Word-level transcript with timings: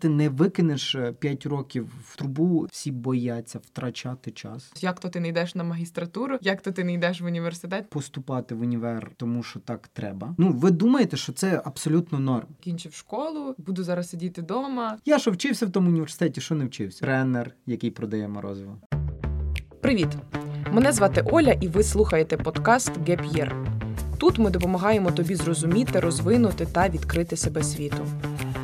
Ти 0.00 0.08
не 0.08 0.28
викинеш 0.28 0.96
5 1.18 1.46
років 1.46 1.88
в 2.04 2.16
трубу, 2.16 2.68
всі 2.72 2.90
бояться 2.90 3.58
втрачати 3.58 4.30
час. 4.30 4.72
Як 4.80 5.00
то 5.00 5.08
ти 5.08 5.20
не 5.20 5.28
йдеш 5.28 5.54
на 5.54 5.64
магістратуру, 5.64 6.38
як 6.42 6.62
то 6.62 6.72
ти 6.72 6.84
не 6.84 6.92
йдеш 6.92 7.20
в 7.20 7.24
університет? 7.24 7.90
Поступати 7.90 8.54
в 8.54 8.60
універ, 8.60 9.10
тому 9.16 9.42
що 9.42 9.60
так 9.60 9.88
треба. 9.88 10.34
Ну 10.38 10.52
ви 10.52 10.70
думаєте, 10.70 11.16
що 11.16 11.32
це 11.32 11.62
абсолютно 11.64 12.18
норм? 12.18 12.46
Кінчив 12.60 12.94
школу, 12.94 13.54
буду 13.58 13.84
зараз 13.84 14.10
сидіти 14.10 14.42
вдома. 14.42 14.98
Я 15.04 15.18
що 15.18 15.30
вчився 15.30 15.66
в 15.66 15.70
тому 15.70 15.88
університеті, 15.88 16.40
що 16.40 16.54
не 16.54 16.64
вчився. 16.64 17.00
Тренер, 17.00 17.54
який 17.66 17.90
продає 17.90 18.28
морозиво. 18.28 18.78
Привіт! 19.80 20.08
Мене 20.72 20.92
звати 20.92 21.24
Оля, 21.30 21.52
і 21.52 21.68
ви 21.68 21.82
слухаєте 21.82 22.36
подкаст 22.36 22.98
Gap 22.98 23.32
Year. 23.34 23.66
Тут 24.18 24.38
ми 24.38 24.50
допомагаємо 24.50 25.10
тобі 25.10 25.34
зрозуміти, 25.34 26.00
розвинути 26.00 26.66
та 26.66 26.88
відкрити 26.88 27.36
себе 27.36 27.62
світу. 27.62 28.06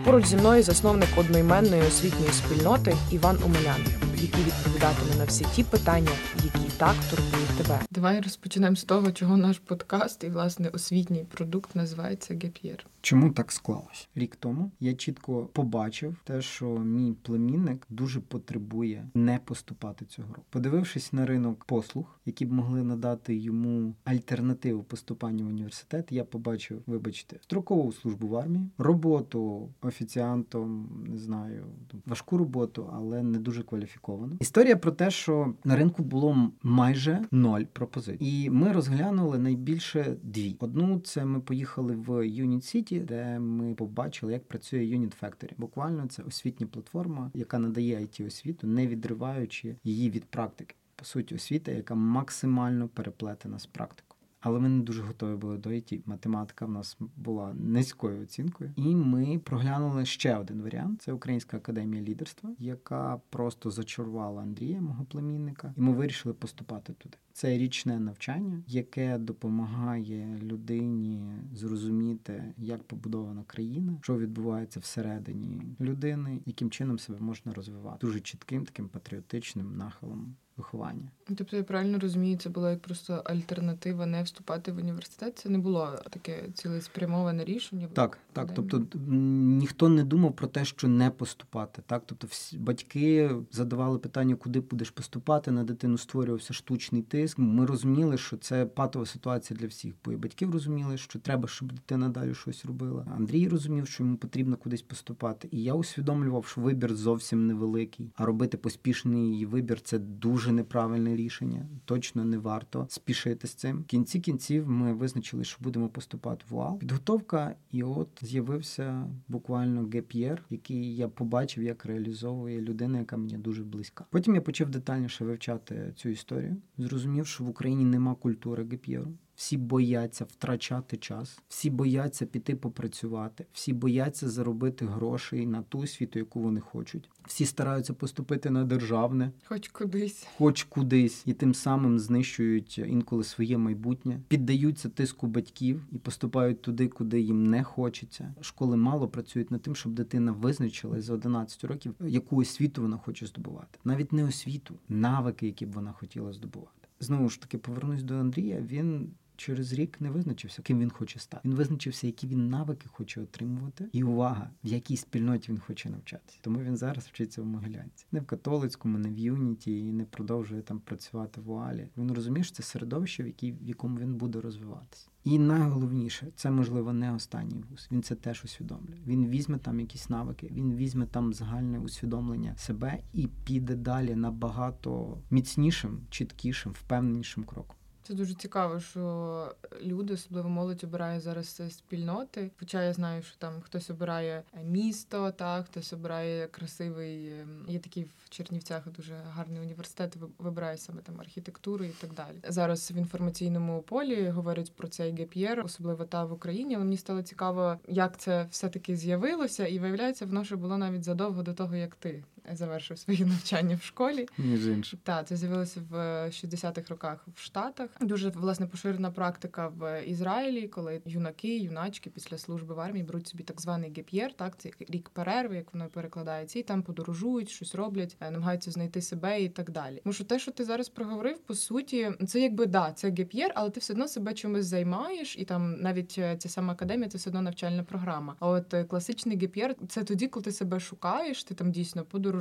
Поруч 0.05 0.27
зі 0.27 0.37
мною 0.37 0.63
засновник 0.63 1.09
одноіменної 1.17 1.83
освітньої 1.83 2.33
спільноти 2.33 2.97
Іван 3.11 3.39
Омелян, 3.45 3.87
який 4.15 4.45
відповідатиме 4.45 5.15
на 5.19 5.25
всі 5.25 5.47
ті 5.55 5.65
питання, 5.65 6.11
які 6.37 6.71
так 6.77 6.95
турбують 7.11 7.59
тебе. 7.59 7.81
Давай 7.91 8.21
розпочнемо 8.21 8.77
з 8.77 8.85
того, 8.85 9.13
чого 9.13 9.37
наш 9.37 9.59
подкаст 9.59 10.25
і 10.25 10.29
власне 10.29 10.69
освітній 10.69 11.27
продукт 11.35 11.77
називається 11.77 12.35
Year. 12.35 12.79
Чому 13.03 13.31
так 13.31 13.53
склалось? 13.53 14.09
Рік 14.15 14.37
тому 14.37 14.71
я 14.81 14.95
чітко 14.95 15.49
побачив 15.53 16.17
те, 16.25 16.43
що 16.43 16.67
мій 16.67 17.15
племінник 17.23 17.87
дуже 17.91 18.21
потребує 18.21 19.09
не 19.15 19.39
поступати 19.45 20.05
цього 20.05 20.29
року. 20.29 20.47
Подивившись 20.51 21.13
на 21.13 21.27
ринок 21.27 21.65
послуг, 21.65 22.21
які 22.27 22.47
б 22.47 22.53
могли 22.53 22.83
надати 22.83 23.37
йому 23.37 23.95
альтернативу 24.05 24.83
поступанню 24.83 25.45
в 25.45 25.49
університет, 25.49 26.13
я 26.13 26.25
побачив, 26.25 26.83
вибачте, 26.87 27.37
строкову 27.41 27.93
службу 27.93 28.29
в 28.29 28.37
армії, 28.37 28.71
роботу 28.79 29.69
офіціантом, 29.81 30.89
не 31.09 31.19
знаю, 31.19 31.67
важку 32.07 32.39
роботу, 32.39 32.91
але 32.93 33.23
не 33.23 33.39
дуже 33.39 33.63
кваліфіковану. 33.63 34.37
Історія 34.41 34.77
про 34.77 34.93
те, 34.93 35.11
що 35.11 35.55
на 35.65 35.77
ринку 35.77 36.03
було 36.03 36.53
майже 36.63 37.25
ноль 37.31 37.65
пропозицій, 37.73 38.25
і 38.25 38.51
ми 38.51 38.73
розглянули 38.73 39.39
найбільше 39.39 40.17
дві. 40.23 40.57
Одну 40.61 41.01
це 41.01 41.25
ми 41.25 41.41
поїхали 41.41 41.97
в 41.97 42.11
Unit 42.11 42.92
City, 42.93 43.05
де 43.05 43.39
ми 43.39 43.75
побачили, 43.75 44.33
як 44.33 44.49
працює 44.49 44.81
Unit 44.81 45.21
Factory. 45.23 45.53
Буквально 45.59 46.07
це 46.07 46.23
освітня 46.23 46.67
платформа, 46.67 47.31
яка 47.35 47.59
надає 47.59 48.01
it 48.01 48.27
освіту, 48.27 48.67
не 48.67 48.87
відриваючи 48.87 49.77
її 49.85 50.11
від 50.11 50.25
практики. 50.25 50.75
По 50.97 51.05
суті, 51.05 51.35
освіта, 51.35 51.73
яка 51.73 51.95
максимально 51.95 52.89
переплетена 52.89 53.59
з 53.59 53.67
практикою. 53.67 54.12
Але 54.43 54.61
ми 54.61 54.69
не 54.69 54.83
дуже 54.83 55.03
готові 55.03 55.37
були 55.37 55.59
до 55.59 55.71
IT. 55.71 56.01
Математика 56.07 56.67
в 56.67 56.71
нас 56.71 56.99
була 57.17 57.55
низькою 57.55 58.23
оцінкою, 58.23 58.71
і 58.77 58.95
ми 58.95 59.39
проглянули 59.39 60.05
ще 60.05 60.37
один 60.37 60.63
варіант: 60.63 61.03
це 61.03 61.13
Українська 61.13 61.57
академія 61.57 62.03
лідерства, 62.03 62.51
яка 62.59 63.21
просто 63.31 63.71
зачарувала 63.71 64.43
Андрія, 64.43 64.81
мого 64.81 65.05
племінника, 65.05 65.75
і 65.77 65.81
ми 65.81 65.93
вирішили 65.93 66.35
поступати 66.35 66.93
туди. 66.93 67.17
Це 67.33 67.59
річне 67.59 68.01
навчання, 68.01 68.63
яке 68.67 69.19
допомагає 69.19 70.39
людині 70.43 71.23
зрозуміти, 71.55 72.55
як 72.59 72.83
побудована 72.83 73.43
країна, 73.47 73.99
що 74.03 74.19
відбувається 74.19 74.81
всередині 74.81 75.63
людини, 75.81 76.41
яким 76.47 76.71
чином 76.71 76.99
себе 76.99 77.21
можна 77.21 77.53
розвивати 77.53 78.07
дуже 78.07 78.21
чітким, 78.21 78.65
таким 78.65 78.89
патріотичним 78.89 79.77
нахилом 79.77 80.37
виховання. 80.57 81.11
Тобто 81.37 81.57
я 81.57 81.63
правильно 81.63 81.99
розумію, 81.99 82.37
це 82.37 82.49
була 82.49 82.71
як 82.71 82.81
просто 82.81 83.23
альтернатива 83.25 84.07
не 84.07 84.23
вступати 84.23 84.73
в 84.73 84.77
університет. 84.79 85.39
Це 85.39 85.49
не 85.49 85.59
було 85.59 85.89
таке 86.11 86.45
цілеспрямоване 86.55 87.45
рішення. 87.45 87.89
Так, 87.93 88.19
так. 88.33 88.51
Тобто 88.55 88.87
ніхто 89.07 89.89
не 89.89 90.05
думав 90.05 90.37
про 90.37 90.47
те, 90.47 90.65
що 90.65 90.89
не 90.89 91.11
поступати. 91.11 91.83
Так, 91.87 92.03
тобто, 92.07 92.27
всі 92.27 92.59
батьки 92.59 93.31
задавали 93.53 93.99
питання, 93.99 94.35
куди 94.35 94.61
будеш 94.61 94.91
поступати. 94.91 95.51
На 95.51 95.65
дитину 95.65 95.99
створювався 95.99 96.55
штучний 96.55 97.03
тиск. 97.03 97.39
Ми 97.39 97.67
розуміли, 97.67 98.19
що 98.19 98.37
це 98.37 98.67
патова 98.67 99.07
ситуація 99.07 99.61
для 99.61 99.67
всіх. 99.67 99.95
Бо 100.05 100.13
і 100.13 100.17
батьків 100.17 100.51
розуміли, 100.51 100.99
що 100.99 101.19
треба, 101.19 101.49
щоб 101.49 101.73
дитина 101.73 102.09
далі 102.09 102.35
щось 102.35 102.65
робила. 102.65 103.07
Андрій 103.17 103.49
розумів, 103.49 103.87
що 103.89 104.05
йому 104.05 104.17
потрібно 104.17 104.57
кудись 104.57 104.83
поступати. 104.83 105.49
І 105.51 105.63
я 105.63 105.75
усвідомлював, 105.75 106.47
що 106.47 106.61
вибір 106.61 106.95
зовсім 106.95 107.47
невеликий, 107.47 108.13
а 108.17 108.25
робити 108.27 108.57
поспішний 108.57 109.47
вибір 109.47 109.81
це 109.81 109.99
дуже 109.99 110.53
неправильне 110.53 111.17
рішення. 111.23 111.67
Точно 111.85 112.25
не 112.25 112.39
варто 112.39 112.87
спішити 112.89 113.47
з 113.47 113.55
цим. 113.55 113.79
В 113.79 113.85
кінці 113.85 114.21
кінців 114.21 114.69
ми 114.69 114.93
визначили, 114.93 115.45
що 115.45 115.59
будемо 115.61 115.89
поступати 115.89 116.45
в 116.49 116.57
UAL. 116.57 116.79
Підготовка, 116.79 117.55
і 117.71 117.83
от 117.83 118.09
з'явився 118.23 119.07
буквально 119.29 119.89
gap 119.95 120.13
year, 120.13 120.43
який 120.51 120.97
я 120.97 121.09
побачив, 121.09 121.65
як 121.65 121.87
реалізовує 121.87 122.61
людина, 122.61 122.99
яка 122.99 123.17
мені 123.17 123.39
дуже 123.39 123.63
близька. 123.63 124.05
Потім 124.11 124.35
я 124.35 124.41
почав 124.41 124.71
детальніше 124.71 125.25
вивчати 125.25 125.93
цю 125.97 126.09
історію. 126.09 126.57
Зрозумів, 126.79 127.27
що 127.27 127.45
в 127.45 127.49
Україні 127.49 127.85
нема 127.85 128.15
культури 128.15 128.65
gap 128.71 128.85
year 128.85 129.03
у. 129.03 129.13
Всі 129.43 129.57
бояться 129.57 130.25
втрачати 130.25 130.97
час, 130.97 131.41
всі 131.49 131.71
бояться 131.71 132.27
піти 132.27 132.57
попрацювати, 132.57 133.47
всі 133.53 133.73
бояться 133.73 134.29
заробити 134.29 134.87
грошей 134.87 135.47
на 135.47 135.63
ту 135.63 135.79
освіту, 135.79 136.19
яку 136.19 136.41
вони 136.41 136.61
хочуть. 136.61 137.11
Всі 137.27 137.47
стараються 137.47 137.95
поступити 137.95 138.51
на 138.51 138.65
державне, 138.65 139.33
хоч 139.45 139.69
кудись, 139.69 140.27
хоч 140.39 140.63
кудись, 140.63 141.23
і 141.27 141.33
тим 141.33 141.55
самим 141.55 141.99
знищують 141.99 142.79
інколи 142.79 143.25
своє 143.25 143.59
майбутнє, 143.59 144.21
піддаються 144.29 144.89
тиску 144.89 145.27
батьків 145.27 145.87
і 145.93 145.99
поступають 145.99 146.63
туди, 146.63 146.89
куди 146.89 147.21
їм 147.21 147.47
не 147.47 147.65
хочеться. 147.65 148.35
Школи 148.41 148.77
мало 148.77 149.09
працюють 149.09 149.51
над 149.51 149.63
тим, 149.63 149.77
щоб 149.77 149.93
дитина 149.93 150.33
визначила 150.33 151.01
за 151.01 151.15
11 151.15 151.65
років, 151.65 151.95
яку 152.01 152.37
освіту 152.37 152.83
вона 152.83 152.97
хоче 152.97 153.27
здобувати, 153.27 153.79
навіть 153.85 154.13
не 154.13 154.25
освіту, 154.25 154.75
навики, 154.89 155.47
які 155.47 155.67
б 155.67 155.73
вона 155.73 155.93
хотіла 155.93 156.33
здобувати. 156.33 156.89
Знову 157.01 157.29
ж 157.29 157.41
таки, 157.41 157.59
повернусь 157.59 158.03
до 158.03 158.15
Андрія. 158.15 158.61
Він 158.61 159.11
через 159.43 159.73
рік 159.73 160.01
не 160.01 160.11
визначився, 160.11 160.63
ким 160.63 160.81
він 160.81 160.91
хоче 160.91 161.19
стати. 161.19 161.49
Він 161.49 161.55
визначився, 161.55 162.07
які 162.07 162.27
він 162.27 162.49
навики 162.49 162.89
хоче 162.89 163.21
отримувати, 163.21 163.89
і 163.93 164.03
увага, 164.05 164.51
в 164.65 164.67
якій 164.67 164.97
спільноті 164.97 165.53
він 165.53 165.59
хоче 165.59 165.91
навчатися. 165.91 166.39
Тому 166.41 166.59
він 166.61 166.77
зараз 166.77 167.05
вчиться 167.05 167.43
в 167.43 167.47
Могилянці, 167.47 168.07
не 168.13 168.21
в 168.21 168.27
католицькому, 168.27 168.99
не 168.99 169.11
в 169.11 169.19
юніті 169.19 169.79
і 169.79 169.93
не 169.93 170.05
продовжує 170.05 170.63
там 170.63 170.81
працювати 170.81 171.41
в 171.41 171.51
Уалі. 171.51 171.89
Він 171.97 172.13
розуміє, 172.13 172.45
що 172.45 172.55
це 172.55 172.63
середовище, 172.63 173.23
в 173.23 173.27
якій 173.27 173.53
в 173.53 173.69
якому 173.69 173.99
він 173.99 174.15
буде 174.15 174.41
розвиватися. 174.41 175.09
І 175.25 175.39
найголовніше, 175.39 176.27
це 176.37 176.51
можливо 176.51 176.93
не 176.93 177.15
останній 177.15 177.65
вуз. 177.71 177.89
Він 177.93 178.03
це 178.03 178.15
теж 178.15 178.45
усвідомлює. 178.45 178.99
Він 179.07 179.29
візьме 179.29 179.59
там 179.59 179.81
якісь 179.81 180.11
навики, 180.11 180.51
він 180.53 180.75
візьме 180.77 181.07
там 181.07 181.33
загальне 181.33 181.79
усвідомлення 181.79 182.57
себе 182.57 182.99
і 183.13 183.29
піде 183.45 183.77
далі 183.77 184.15
набагато 184.15 185.19
міцнішим, 185.31 186.01
чіткішим, 186.11 186.73
впевненішим 186.73 187.45
кроком. 187.45 187.77
Це 188.03 188.15
дуже 188.15 188.35
цікаво, 188.35 188.81
що 188.81 189.55
люди, 189.83 190.15
особливо 190.15 190.49
молодь, 190.49 190.85
обирає 190.85 191.21
зараз 191.21 191.63
спільноти. 191.71 192.51
Хоча 192.59 192.83
я 192.83 192.93
знаю, 192.93 193.23
що 193.23 193.37
там 193.39 193.61
хтось 193.61 193.91
обирає 193.91 194.43
місто, 194.65 195.31
так 195.31 195.67
хтось 195.67 195.93
обирає 195.93 196.47
красивий. 196.47 197.33
Ем, 197.41 197.65
є 197.69 197.79
такий 197.79 198.05
в 198.05 198.29
Чернівцях 198.29 198.91
дуже 198.91 199.15
гарний 199.15 199.61
університет. 199.61 200.17
вибирає 200.39 200.79
саме 200.79 201.03
там 201.03 201.21
архітектуру 201.21 201.85
і 201.85 201.89
так 201.89 202.15
далі. 202.15 202.37
Зараз 202.49 202.91
в 202.91 202.97
інформаційному 202.97 203.83
полі 203.83 204.29
говорять 204.29 204.73
про 204.77 204.89
цей 204.89 205.13
геп'єр, 205.13 205.61
особливо 205.65 206.05
та 206.05 206.25
в 206.25 206.33
Україні. 206.33 206.75
Але 206.75 206.85
мені 206.85 206.97
стало 206.97 207.23
цікаво, 207.23 207.79
як 207.89 208.19
це 208.19 208.47
все 208.51 208.69
таки 208.69 208.97
з'явилося, 208.97 209.67
і 209.67 209.79
виявляється, 209.79 210.27
воно 210.27 210.45
ще 210.45 210.57
було 210.57 210.79
навіть 210.79 211.05
задовго 211.05 211.43
до 211.43 211.55
того, 211.55 211.77
як 211.77 211.95
ти 211.95 212.25
завершив 212.53 212.99
своє 212.99 213.27
навчання 213.27 213.77
в 213.77 213.83
школі. 213.83 214.29
Між 214.39 214.67
іншим. 214.67 214.99
Так, 215.03 215.29
це 215.29 215.37
з'явилося 215.37 215.81
в 215.91 215.97
60-х 216.27 216.89
роках 216.89 217.27
в 217.35 217.41
Штатах. 217.41 217.91
Дуже 218.01 218.29
власне 218.29 218.67
поширена 218.67 219.11
практика 219.11 219.69
в 219.69 220.03
Ізраїлі, 220.07 220.69
коли 220.69 221.03
юнаки, 221.05 221.59
юначки 221.59 222.11
після 222.11 222.39
служби 222.39 222.75
в 222.75 222.81
армії 222.81 223.05
беруть 223.05 223.29
собі 223.29 223.43
так 223.43 223.61
званий 223.61 223.93
gap 223.97 224.10
year, 224.10 224.33
так 224.33 224.57
це 224.59 224.71
рік 224.89 225.09
перерви, 225.09 225.57
як 225.57 225.75
воно 225.75 225.89
перекладається, 225.89 226.59
і 226.59 226.63
там 226.63 226.83
подорожують, 226.83 227.51
щось 227.51 227.75
роблять, 227.75 228.17
е, 228.21 228.31
намагаються 228.31 228.71
знайти 228.71 229.03
себе 229.03 229.43
і 229.43 229.49
так 229.49 229.71
далі. 229.71 230.01
Тому 230.05 230.13
що 230.13 230.25
те, 230.25 230.39
що 230.39 230.53
ти 230.53 230.65
зараз 230.65 230.89
проговорив, 230.89 231.39
по 231.39 231.55
суті, 231.55 232.13
це 232.29 232.41
якби 232.41 232.67
да, 232.67 232.93
це 232.93 233.11
gap 233.11 233.26
year, 233.26 233.53
але 233.55 233.71
ти 233.71 233.81
все 233.81 233.93
одно 233.93 234.09
себе 234.09 234.35
чимось 234.35 234.67
займаєш, 234.67 235.39
і 235.39 235.45
там 235.45 235.81
навіть 235.81 236.15
е, 236.19 236.37
ця 236.37 236.49
сама 236.49 236.73
академія, 236.73 237.09
це 237.09 237.19
все 237.19 237.31
одно 237.31 237.43
навчальна 237.43 237.85
програма. 237.85 238.37
А 238.41 238.49
от 238.49 238.75
е, 238.75 238.85
класичний 238.85 239.39
gap 239.39 239.54
year 239.54 239.75
це 239.89 240.05
тоді, 240.05 240.29
коли 240.29 240.45
ти 240.45 240.53
себе 240.53 240.81
шукаєш, 240.81 241.45
ти 241.45 241.55
там 241.55 241.73
дійсно 241.73 242.05
подорожуєш, 242.05 242.32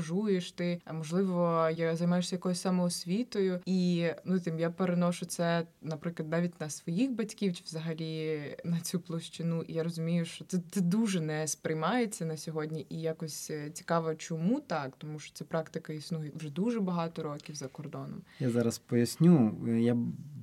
ти 0.55 0.81
можливо 0.93 1.69
займаєшся 1.93 2.35
якоюсь 2.35 2.61
самоосвітою, 2.61 3.59
і 3.65 4.07
ну 4.25 4.39
тим 4.39 4.59
я 4.59 4.69
переношу 4.69 5.25
це 5.25 5.65
наприклад, 5.81 6.29
навіть 6.29 6.61
на 6.61 6.69
своїх 6.69 7.11
батьків 7.11 7.53
чи 7.53 7.63
взагалі 7.65 8.41
на 8.63 8.79
цю 8.79 8.99
площину. 8.99 9.61
І 9.61 9.73
я 9.73 9.83
розумію, 9.83 10.25
що 10.25 10.45
це, 10.45 10.59
це 10.71 10.81
дуже 10.81 11.21
не 11.21 11.47
сприймається 11.47 12.25
на 12.25 12.37
сьогодні, 12.37 12.85
і 12.89 13.01
якось 13.01 13.51
е, 13.51 13.69
цікаво, 13.69 14.15
чому 14.15 14.59
так, 14.59 14.93
тому 14.97 15.19
що 15.19 15.33
ця 15.33 15.45
практика 15.45 15.93
існує 15.93 16.31
вже 16.35 16.49
дуже 16.49 16.79
багато 16.79 17.23
років 17.23 17.55
за 17.55 17.67
кордоном. 17.67 18.21
Я 18.39 18.49
зараз 18.49 18.79
поясню. 18.79 19.67
Я 19.79 19.97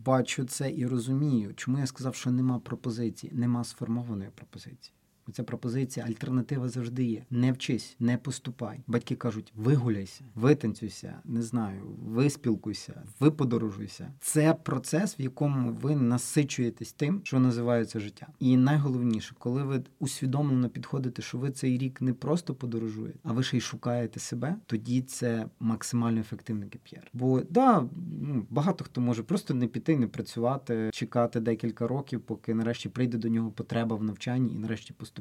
бачу 0.05 0.45
це 0.45 0.73
і 0.73 0.87
розумію, 0.87 1.55
чому 1.55 1.79
я 1.79 1.87
сказав, 1.87 2.15
що 2.15 2.31
нема 2.31 2.59
пропозиції, 2.59 3.33
нема 3.35 3.65
сформованої 3.65 4.31
пропозиції. 4.35 4.93
Оця 5.29 5.43
пропозиція, 5.43 6.07
альтернатива 6.07 6.69
завжди 6.69 7.05
є. 7.05 7.25
Не 7.31 7.53
вчись, 7.53 7.97
не 8.01 8.19
поступай. 8.19 8.81
Батьки 8.87 9.17
кажуть: 9.17 9.53
вигуляйся, 9.57 10.25
витанцюйся, 10.35 11.15
не 11.25 11.43
знаю, 11.43 11.83
виспілкуйся, 12.05 13.03
виподорожуйся. 13.21 14.13
Це 14.21 14.55
процес, 14.55 15.21
в 15.21 15.23
якому 15.23 15.73
ви 15.73 15.97
насичуєтесь 15.97 16.93
тим, 16.93 17.21
що 17.25 17.41
називається 17.41 18.01
життя. 18.01 18.27
І 18.39 18.57
найголовніше, 18.57 19.35
коли 19.39 19.63
ви 19.63 19.83
усвідомлено 19.99 20.69
підходите, 20.69 21.23
що 21.23 21.39
ви 21.39 21.51
цей 21.51 21.79
рік 21.79 22.01
не 22.01 22.13
просто 22.13 22.55
подорожуєте, 22.55 23.19
а 23.23 23.33
ви 23.33 23.43
ще 23.43 23.57
й 23.57 23.61
шукаєте 23.61 24.21
себе, 24.21 24.57
тоді 24.67 25.03
це 25.03 25.47
максимально 25.61 26.21
ефективний 26.21 26.69
геп'єр. 26.73 27.11
Бо 27.13 27.43
да, 27.51 27.85
ну, 28.21 28.47
багато 28.51 28.85
хто 28.85 29.01
може 29.01 29.23
просто 29.23 29.55
не 29.55 29.67
піти, 29.67 29.97
не 29.97 30.07
працювати, 30.07 30.91
чекати 30.93 31.41
декілька 31.41 31.87
років, 31.87 32.21
поки 32.21 32.55
нарешті 32.55 32.89
прийде 32.89 33.19
до 33.19 33.29
нього 33.29 33.51
потреба 33.51 33.97
в 33.97 34.03
навчанні 34.03 34.53
і 34.55 34.59
нарешті 34.59 34.93
поступити. 34.93 35.18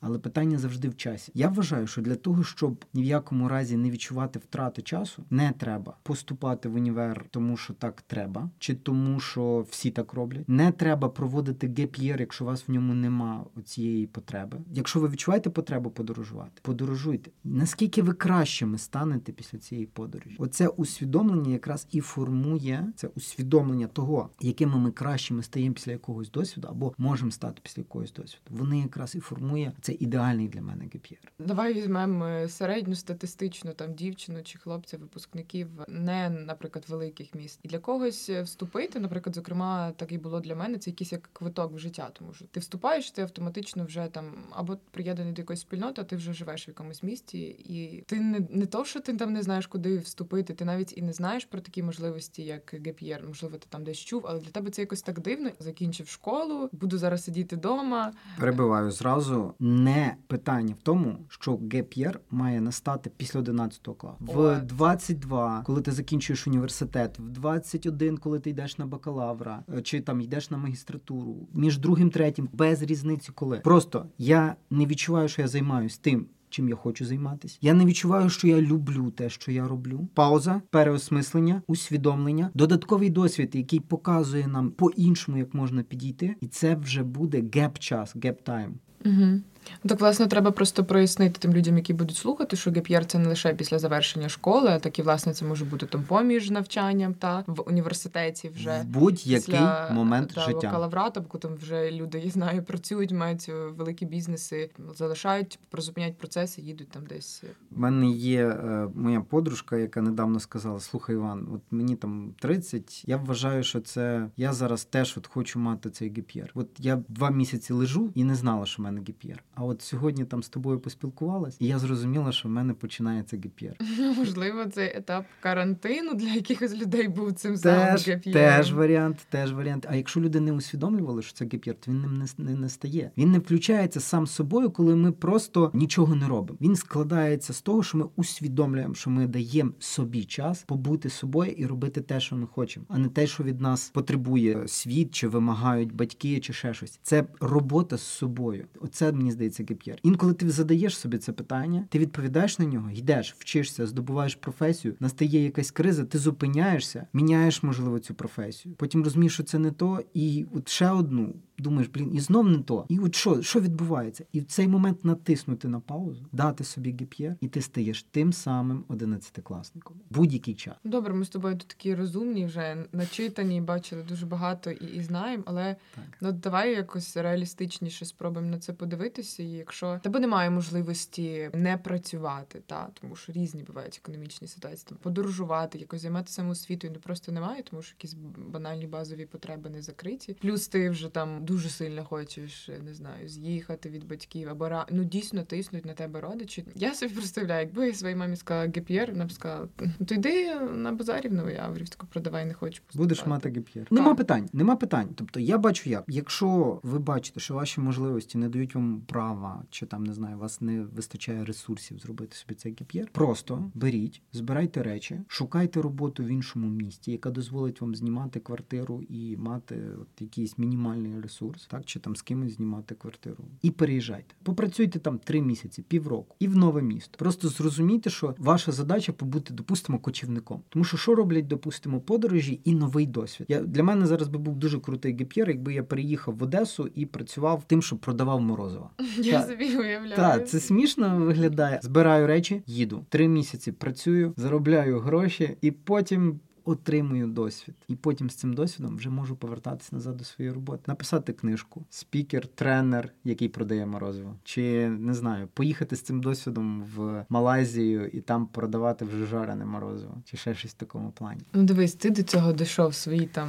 Але 0.00 0.18
питання 0.18 0.58
завжди 0.58 0.88
в 0.88 0.96
часі. 0.96 1.32
Я 1.34 1.48
вважаю, 1.48 1.86
що 1.86 2.02
для 2.02 2.14
того, 2.14 2.44
щоб 2.44 2.84
ні 2.94 3.02
в 3.02 3.04
якому 3.04 3.48
разі 3.48 3.76
не 3.76 3.90
відчувати 3.90 4.38
втрати 4.38 4.82
часу, 4.82 5.24
не 5.30 5.52
треба 5.58 5.96
поступати 6.02 6.68
в 6.68 6.74
універ, 6.74 7.26
тому 7.30 7.56
що 7.56 7.74
так 7.74 8.02
треба, 8.02 8.50
чи 8.58 8.74
тому, 8.74 9.20
що 9.20 9.66
всі 9.70 9.90
так 9.90 10.12
роблять. 10.12 10.48
Не 10.48 10.72
треба 10.72 11.08
проводити 11.08 11.66
gap 11.78 11.94
year, 11.94 12.20
якщо 12.20 12.44
у 12.44 12.46
вас 12.46 12.68
в 12.68 12.72
ньому 12.72 12.94
нема 12.94 13.44
цієї 13.64 14.06
потреби. 14.06 14.58
Якщо 14.72 15.00
ви 15.00 15.08
відчуваєте 15.08 15.50
потребу 15.50 15.90
подорожувати, 15.90 16.60
подорожуйте. 16.62 17.30
Наскільки 17.44 18.02
ви 18.02 18.12
кращими 18.12 18.78
станете 18.78 19.32
після 19.32 19.58
цієї 19.58 19.86
подорожі? 19.86 20.36
Оце 20.38 20.68
усвідомлення 20.68 21.50
якраз 21.50 21.86
і 21.90 22.00
формує 22.00 22.92
це 22.96 23.06
усвідомлення 23.06 23.86
того, 23.86 24.30
якими 24.40 24.78
ми 24.78 24.90
кращими 24.90 25.42
стаємо 25.42 25.74
після 25.74 25.92
якогось 25.92 26.30
досвіду, 26.30 26.68
або 26.68 26.94
можемо 26.98 27.30
стати 27.30 27.60
після 27.62 27.80
якогось 27.80 28.12
досвіду. 28.12 28.44
Вони 28.50 28.80
якраз 28.80 29.14
і 29.14 29.20
формує 29.40 29.72
це 29.80 29.92
ідеальний 29.92 30.48
для 30.48 30.62
мене 30.62 30.84
gap 30.84 31.02
year. 31.02 31.32
Давай 31.38 31.74
візьмемо 31.74 32.26
е, 32.26 32.48
середню 32.48 32.94
статистичну 32.94 33.72
там 33.72 33.94
дівчину 33.94 34.42
чи 34.42 34.58
хлопця, 34.58 34.98
випускників 34.98 35.68
не, 35.88 36.30
наприклад, 36.30 36.84
великих 36.88 37.34
міст. 37.34 37.60
І 37.62 37.68
для 37.68 37.78
когось 37.78 38.30
е, 38.30 38.42
вступити, 38.42 39.00
наприклад, 39.00 39.34
зокрема, 39.34 39.92
так 39.92 40.12
і 40.12 40.18
було 40.18 40.40
для 40.40 40.54
мене. 40.54 40.78
Це 40.78 40.90
якийсь 40.90 41.12
як 41.12 41.30
квиток 41.32 41.72
в 41.72 41.78
життя, 41.78 42.10
тому 42.12 42.32
що 42.32 42.44
ти 42.44 42.60
вступаєш, 42.60 43.10
ти 43.10 43.22
автоматично 43.22 43.84
вже 43.84 44.08
там 44.12 44.24
або 44.50 44.76
приєднаний 44.90 45.32
до 45.32 45.42
якоїсь 45.42 45.60
спільноти, 45.60 46.00
а 46.00 46.04
ти 46.04 46.16
вже 46.16 46.32
живеш 46.32 46.68
в 46.68 46.68
якомусь 46.68 47.02
місті, 47.02 47.40
і 47.48 48.04
ти 48.06 48.20
не 48.20 48.40
не 48.50 48.66
то, 48.66 48.84
що 48.84 49.00
ти 49.00 49.16
там 49.16 49.32
не 49.32 49.42
знаєш, 49.42 49.66
куди 49.66 49.98
вступити, 49.98 50.54
ти 50.54 50.64
навіть 50.64 50.98
і 50.98 51.02
не 51.02 51.12
знаєш 51.12 51.44
про 51.44 51.60
такі 51.60 51.82
можливості, 51.82 52.42
як 52.42 52.74
геп'єр. 52.86 53.24
Можливо, 53.26 53.56
ти 53.58 53.66
там 53.68 53.84
десь 53.84 53.98
чув, 53.98 54.24
але 54.28 54.40
для 54.40 54.50
тебе 54.50 54.70
це 54.70 54.82
якось 54.82 55.02
так 55.02 55.20
дивно. 55.20 55.50
Закінчив 55.58 56.08
школу, 56.08 56.68
буду 56.72 56.98
зараз 56.98 57.24
сидіти 57.24 57.56
вдома. 57.56 58.12
Перебиваю 58.38 58.90
зразу. 58.90 59.19
Не 59.58 60.16
питання 60.26 60.74
в 60.74 60.82
тому, 60.82 61.18
що 61.28 61.60
gap 61.72 61.93
year 61.93 62.20
має 62.30 62.60
настати 62.60 63.10
після 63.16 63.40
11 63.40 63.80
класу. 63.98 64.16
В 64.20 64.38
От. 64.38 64.66
22, 64.66 65.62
коли 65.66 65.80
ти 65.82 65.92
закінчуєш 65.92 66.46
університет, 66.46 67.18
в 67.18 67.28
21, 67.28 68.18
коли 68.18 68.40
ти 68.40 68.50
йдеш 68.50 68.78
на 68.78 68.86
бакалавра, 68.86 69.64
е, 69.74 69.82
чи 69.82 70.00
там 70.00 70.20
йдеш 70.20 70.50
на 70.50 70.56
магістратуру, 70.56 71.48
між 71.54 71.78
другим 71.78 72.10
третім, 72.10 72.48
без 72.52 72.82
різниці, 72.82 73.32
коли 73.34 73.58
просто 73.58 74.06
я 74.18 74.56
не 74.70 74.86
відчуваю, 74.86 75.28
що 75.28 75.42
я 75.42 75.48
займаюсь 75.48 75.98
тим. 75.98 76.26
Чим 76.50 76.68
я 76.68 76.76
хочу 76.76 77.04
займатися, 77.06 77.58
я 77.60 77.74
не 77.74 77.84
відчуваю, 77.84 78.30
що 78.30 78.48
я 78.48 78.60
люблю 78.60 79.10
те, 79.10 79.30
що 79.30 79.52
я 79.52 79.68
роблю. 79.68 80.08
Пауза, 80.14 80.62
переосмислення, 80.70 81.62
усвідомлення, 81.66 82.50
додатковий 82.54 83.10
досвід, 83.10 83.50
який 83.54 83.80
показує 83.80 84.46
нам 84.46 84.70
по-іншому, 84.70 85.38
як 85.38 85.54
можна 85.54 85.82
підійти, 85.82 86.36
і 86.40 86.46
це 86.46 86.74
вже 86.74 87.02
буде 87.02 87.44
gap 87.54 87.78
час, 87.78 88.16
gap 88.22 88.42
time. 88.42 88.74
Mm-hmm. 89.04 89.49
Так, 89.88 90.00
власне, 90.00 90.26
треба 90.26 90.50
просто 90.50 90.84
прояснити 90.84 91.38
тим 91.38 91.52
людям, 91.52 91.76
які 91.76 91.92
будуть 91.92 92.16
слухати, 92.16 92.56
що 92.56 92.70
gap 92.70 92.85
year 92.85 93.06
це 93.06 93.18
не 93.18 93.28
лише 93.28 93.54
після 93.54 93.78
завершення 93.78 94.28
школи, 94.28 94.68
а 94.68 94.78
так 94.78 94.98
і 94.98 95.02
власне 95.02 95.32
це 95.32 95.44
може 95.44 95.64
бути 95.64 95.86
там 95.86 96.02
поміж 96.02 96.50
навчанням 96.50 97.14
та 97.14 97.44
в 97.46 97.62
університеті 97.66 98.48
вже 98.48 98.80
в 98.80 98.84
будь-який 98.84 99.40
після, 99.40 99.90
момент 99.92 100.32
та, 100.34 100.40
життя. 100.40 100.66
бакалаврату, 100.66 101.24
бо 101.32 101.38
там 101.38 101.54
вже 101.54 101.90
люди 101.90 102.18
я 102.18 102.30
знаю, 102.30 102.62
працюють, 102.62 103.12
мають 103.12 103.46
е, 103.48 103.52
великі 103.52 104.06
бізнеси, 104.06 104.70
залишають, 104.94 105.58
призупиняють 105.70 106.18
процеси, 106.18 106.60
їдуть 106.60 106.88
там 106.88 107.06
десь. 107.06 107.44
У 107.76 107.80
мене 107.80 108.06
є 108.10 108.46
е, 108.46 108.88
моя 108.94 109.20
подружка, 109.20 109.76
яка 109.76 110.02
недавно 110.02 110.40
сказала: 110.40 110.80
Слухай, 110.80 111.16
Іван, 111.16 111.48
от 111.54 111.60
мені 111.70 111.96
там 111.96 112.34
30, 112.40 113.04
Я 113.06 113.16
вважаю, 113.16 113.62
що 113.62 113.80
це 113.80 114.28
я 114.36 114.52
зараз 114.52 114.84
теж 114.84 115.14
от 115.18 115.26
хочу 115.26 115.58
мати 115.58 115.90
цей 115.90 116.08
gap 116.08 116.24
year. 116.24 116.50
От 116.54 116.68
я 116.78 117.02
два 117.08 117.30
місяці 117.30 117.72
лежу 117.72 118.12
і 118.14 118.24
не 118.24 118.34
знала, 118.34 118.66
що 118.66 118.82
в 118.82 118.84
мене 118.84 119.00
gap 119.00 119.16
year. 119.16 119.42
А 119.60 119.64
от 119.64 119.82
сьогодні 119.82 120.24
там 120.24 120.42
з 120.42 120.48
тобою 120.48 120.80
поспілкувалась, 120.80 121.56
і 121.60 121.66
я 121.66 121.78
зрозуміла, 121.78 122.32
що 122.32 122.48
в 122.48 122.50
мене 122.50 122.74
починається 122.74 123.36
gap 123.36 123.51
year. 123.51 123.76
Можливо, 124.16 124.64
цей 124.66 124.96
етап 124.96 125.24
карантину 125.40 126.14
для 126.14 126.28
якихось 126.28 126.74
людей 126.74 127.08
був 127.08 127.32
цим 127.32 127.56
самим 127.56 127.96
Теж, 127.96 128.22
теж 128.32 128.72
варіант, 128.72 129.26
теж 129.30 129.52
варіант. 129.52 129.86
А 129.90 129.96
якщо 129.96 130.20
люди 130.20 130.40
не 130.40 130.52
усвідомлювали, 130.52 131.22
що 131.22 131.32
це 131.32 131.44
гіп'єр, 131.44 131.76
то 131.80 131.90
він 131.90 132.00
ним 132.00 132.18
не, 132.18 132.26
не, 132.38 132.54
не 132.60 132.68
стає. 132.68 133.10
Він 133.18 133.30
не 133.30 133.38
включається 133.38 134.00
сам 134.00 134.26
собою, 134.26 134.70
коли 134.70 134.96
ми 134.96 135.12
просто 135.12 135.70
нічого 135.74 136.14
не 136.14 136.28
робимо. 136.28 136.58
Він 136.60 136.76
складається 136.76 137.52
з 137.52 137.60
того, 137.62 137.82
що 137.82 137.98
ми 137.98 138.06
усвідомлюємо, 138.16 138.94
що 138.94 139.10
ми 139.10 139.26
даємо 139.26 139.72
собі 139.78 140.24
час 140.24 140.62
побути 140.62 141.10
собою 141.10 141.52
і 141.52 141.66
робити 141.66 142.00
те, 142.00 142.20
що 142.20 142.36
ми 142.36 142.46
хочемо, 142.46 142.86
а 142.88 142.98
не 142.98 143.08
те, 143.08 143.26
що 143.26 143.44
від 143.44 143.60
нас 143.60 143.90
потребує 143.90 144.68
світ, 144.68 145.14
чи 145.14 145.28
вимагають 145.28 145.94
батьки, 145.94 146.40
чи 146.40 146.52
ще 146.52 146.74
щось. 146.74 146.98
Це 147.02 147.24
робота 147.40 147.96
з 147.96 148.02
собою. 148.02 148.66
Оце 148.80 149.12
мені 149.12 149.30
здається 149.30 149.49
гіп'єр. 149.70 149.98
Інколи 150.02 150.34
ти 150.34 150.50
задаєш 150.50 150.96
собі 150.96 151.18
це 151.18 151.32
питання, 151.32 151.86
ти 151.88 151.98
відповідаєш 151.98 152.58
на 152.58 152.64
нього, 152.64 152.90
йдеш, 152.90 153.34
вчишся, 153.38 153.86
здобуваєш 153.86 154.34
професію, 154.34 154.94
настає 155.00 155.44
якась 155.44 155.70
криза, 155.70 156.04
ти 156.04 156.18
зупиняєшся, 156.18 157.06
міняєш, 157.12 157.62
можливо, 157.62 157.98
цю 157.98 158.14
професію. 158.14 158.74
Потім 158.74 159.04
розумієш, 159.04 159.34
що 159.34 159.42
це 159.42 159.58
не 159.58 159.70
то, 159.70 160.00
і 160.14 160.46
от 160.54 160.68
ще 160.68 160.90
одну. 160.90 161.34
Думаєш, 161.60 161.90
блін, 161.94 162.14
і 162.14 162.20
знов 162.20 162.48
не 162.48 162.58
то. 162.58 162.86
І 162.88 162.98
от 162.98 163.14
що, 163.14 163.42
що 163.42 163.60
відбувається? 163.60 164.24
І 164.32 164.40
в 164.40 164.44
цей 164.44 164.68
момент 164.68 165.04
натиснути 165.04 165.68
на 165.68 165.80
паузу, 165.80 166.26
дати 166.32 166.64
собі 166.64 166.90
гіп'єр, 167.00 167.36
і 167.40 167.48
ти 167.48 167.60
стаєш 167.62 168.02
тим 168.02 168.32
самим 168.32 168.84
одинадцятикласником. 168.88 169.96
Будь-який 170.10 170.54
час. 170.54 170.74
Добре, 170.84 171.14
ми 171.14 171.24
з 171.24 171.28
тобою 171.28 171.56
тут 171.56 171.68
такі 171.68 171.94
розумні, 171.94 172.46
вже 172.46 172.84
начитані, 172.92 173.60
бачили 173.60 174.02
дуже 174.02 174.26
багато 174.26 174.70
і, 174.70 174.86
і 174.96 175.02
знаємо, 175.02 175.42
але 175.46 175.76
Так. 175.94 176.04
ну 176.20 176.32
давай 176.32 176.74
якось 176.74 177.16
реалістичніше 177.16 178.04
спробуємо 178.04 178.50
на 178.50 178.58
це 178.58 178.72
подивитися. 178.72 179.42
І 179.42 179.46
якщо 179.46 180.00
тебе 180.02 180.20
немає 180.20 180.50
можливості 180.50 181.50
не 181.54 181.76
працювати, 181.76 182.62
та 182.66 182.88
тому 183.00 183.16
що 183.16 183.32
різні 183.32 183.62
бувають 183.62 184.00
економічні 184.04 184.48
ситуації, 184.48 184.86
там 184.88 184.98
подорожувати, 185.02 185.78
якось 185.78 186.00
займатися 186.00 186.34
самоосвітою, 186.34 186.92
ну 186.96 187.00
просто 187.00 187.32
немає, 187.32 187.62
тому 187.62 187.82
що 187.82 187.94
якісь 187.98 188.14
банальні 188.52 188.86
базові 188.86 189.26
потреби 189.26 189.70
не 189.70 189.82
закриті. 189.82 190.36
Плюс 190.40 190.68
ти 190.68 190.90
вже 190.90 191.08
там 191.08 191.44
дуже 191.50 191.68
сильно 191.68 192.04
хочеш, 192.04 192.70
не 192.84 192.94
знаю, 192.94 193.28
з'їхати 193.28 193.90
від 193.90 194.08
батьків 194.08 194.48
або 194.48 194.68
ра... 194.68 194.86
ну 194.90 195.04
дійсно 195.04 195.42
тиснуть 195.42 195.84
на 195.84 195.92
тебе 195.92 196.20
родичі. 196.20 196.64
Я 196.74 196.94
собі 196.94 197.14
представляю, 197.14 197.66
якби 197.66 197.86
я 197.86 197.94
своїй 197.94 198.16
мамі 198.16 198.36
сказала 198.36 198.72
геп'єр, 198.76 199.12
вона 199.12 199.24
б 199.26 199.32
сказала, 199.32 199.68
«Ну, 199.78 200.06
то 200.06 200.14
йди 200.14 200.54
на 200.60 200.92
базарі 200.92 201.28
в 201.28 201.32
Новояврівську, 201.32 202.06
продавай, 202.06 202.44
не 202.44 202.54
хочу 202.54 202.82
поступати. 202.82 202.98
Будеш 202.98 203.26
мати 203.26 203.48
гіп'єр. 203.48 203.86
Нема 203.90 204.14
питань, 204.14 204.48
нема 204.52 204.76
питань. 204.76 205.08
Тобто 205.14 205.40
я 205.40 205.58
бачу 205.58 205.90
як. 205.90 206.04
Якщо 206.08 206.80
ви 206.82 206.98
бачите, 206.98 207.40
що 207.40 207.54
ваші 207.54 207.80
можливості 207.80 208.38
не 208.38 208.48
дають 208.48 208.74
вам 208.74 209.02
права, 209.06 209.64
чи 209.70 209.86
там 209.86 210.04
не 210.04 210.14
знаю, 210.14 210.38
вас 210.38 210.60
не 210.60 210.82
вистачає 210.82 211.44
ресурсів 211.44 211.98
зробити 211.98 212.36
собі 212.36 212.54
цей 212.54 212.72
гіп'єр, 212.80 213.08
просто 213.12 213.70
беріть, 213.74 214.22
збирайте 214.32 214.82
речі, 214.82 215.20
шукайте 215.28 215.82
роботу 215.82 216.24
в 216.24 216.26
іншому 216.26 216.68
місті, 216.68 217.12
яка 217.12 217.30
дозволить 217.30 217.80
вам 217.80 217.94
знімати 217.94 218.40
квартиру 218.40 219.02
і 219.08 219.36
мати 219.36 219.80
от 220.00 220.20
якийсь 220.20 220.58
мінімальний 220.58 221.20
ресурс, 221.20 221.39
так 221.68 221.84
чи 221.84 222.00
там 222.00 222.16
з 222.16 222.22
кимось 222.22 222.56
знімати 222.56 222.94
квартиру. 222.94 223.44
І 223.62 223.70
переїжджайте. 223.70 224.34
Попрацюйте 224.42 224.98
там 224.98 225.18
три 225.18 225.42
місяці, 225.42 225.82
півроку, 225.82 226.36
і 226.38 226.48
в 226.48 226.56
нове 226.56 226.82
місто. 226.82 227.16
Просто 227.18 227.48
зрозумійте, 227.48 228.10
що 228.10 228.34
ваша 228.38 228.72
задача 228.72 229.12
побути, 229.12 229.54
допустимо, 229.54 229.98
кочівником. 229.98 230.62
Тому 230.68 230.84
що 230.84 230.96
що 230.96 231.14
роблять, 231.14 231.46
допустимо, 231.46 232.00
подорожі 232.00 232.60
і 232.64 232.74
новий 232.74 233.06
досвід. 233.06 233.46
Я 233.50 233.60
для 233.60 233.82
мене 233.82 234.06
зараз 234.06 234.28
би 234.28 234.38
був 234.38 234.56
дуже 234.56 234.80
крутий 234.80 235.16
гіп'єр, 235.20 235.48
якби 235.48 235.74
я 235.74 235.82
переїхав 235.82 236.36
в 236.36 236.42
Одесу 236.42 236.90
і 236.94 237.06
працював 237.06 237.64
тим, 237.66 237.82
що 237.82 237.96
продавав 237.96 238.40
морозива. 238.40 238.90
Я 239.18 239.42
собі 239.42 239.76
уявляю. 239.76 240.16
Так, 240.16 240.48
це 240.48 240.60
смішно 240.60 241.16
виглядає. 241.16 241.80
Збираю 241.82 242.26
речі, 242.26 242.62
їду 242.66 243.04
три 243.08 243.28
місяці, 243.28 243.72
працюю, 243.72 244.34
заробляю 244.36 245.00
гроші, 245.00 245.56
і 245.60 245.70
потім. 245.70 246.40
Отримую 246.70 247.26
досвід, 247.26 247.74
і 247.88 247.96
потім 247.96 248.30
з 248.30 248.34
цим 248.34 248.52
досвідом 248.52 248.96
вже 248.96 249.10
можу 249.10 249.36
повертатися 249.36 249.96
назад 249.96 250.16
до 250.16 250.24
своєї 250.24 250.54
роботи, 250.54 250.82
написати 250.86 251.32
книжку, 251.32 251.84
спікер, 251.90 252.46
тренер, 252.46 253.12
який 253.24 253.48
продає 253.48 253.86
морозиво, 253.86 254.36
чи 254.44 254.88
не 254.88 255.14
знаю, 255.14 255.48
поїхати 255.54 255.96
з 255.96 256.02
цим 256.02 256.20
досвідом 256.20 256.84
в 256.96 257.24
Малайзію 257.28 258.06
і 258.08 258.20
там 258.20 258.46
продавати 258.46 259.04
вже 259.04 259.26
жарене 259.26 259.64
морозиво, 259.64 260.14
чи 260.24 260.36
ще 260.36 260.54
щось 260.54 260.70
в 260.70 260.74
такому 260.74 261.10
плані. 261.10 261.40
Ну 261.52 261.62
дивись, 261.62 261.94
ти 261.94 262.10
до 262.10 262.22
цього 262.22 262.52
дійшов 262.52 262.94
свої 262.94 263.26
там, 263.26 263.48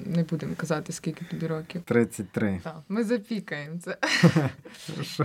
не 0.00 0.22
будемо 0.22 0.54
казати, 0.56 0.92
скільки 0.92 1.24
тобі 1.24 1.46
років. 1.46 1.82
33. 1.82 2.60
Так, 2.64 2.82
ми 2.88 3.04
запікаємо 3.04 3.78
це. 3.78 3.98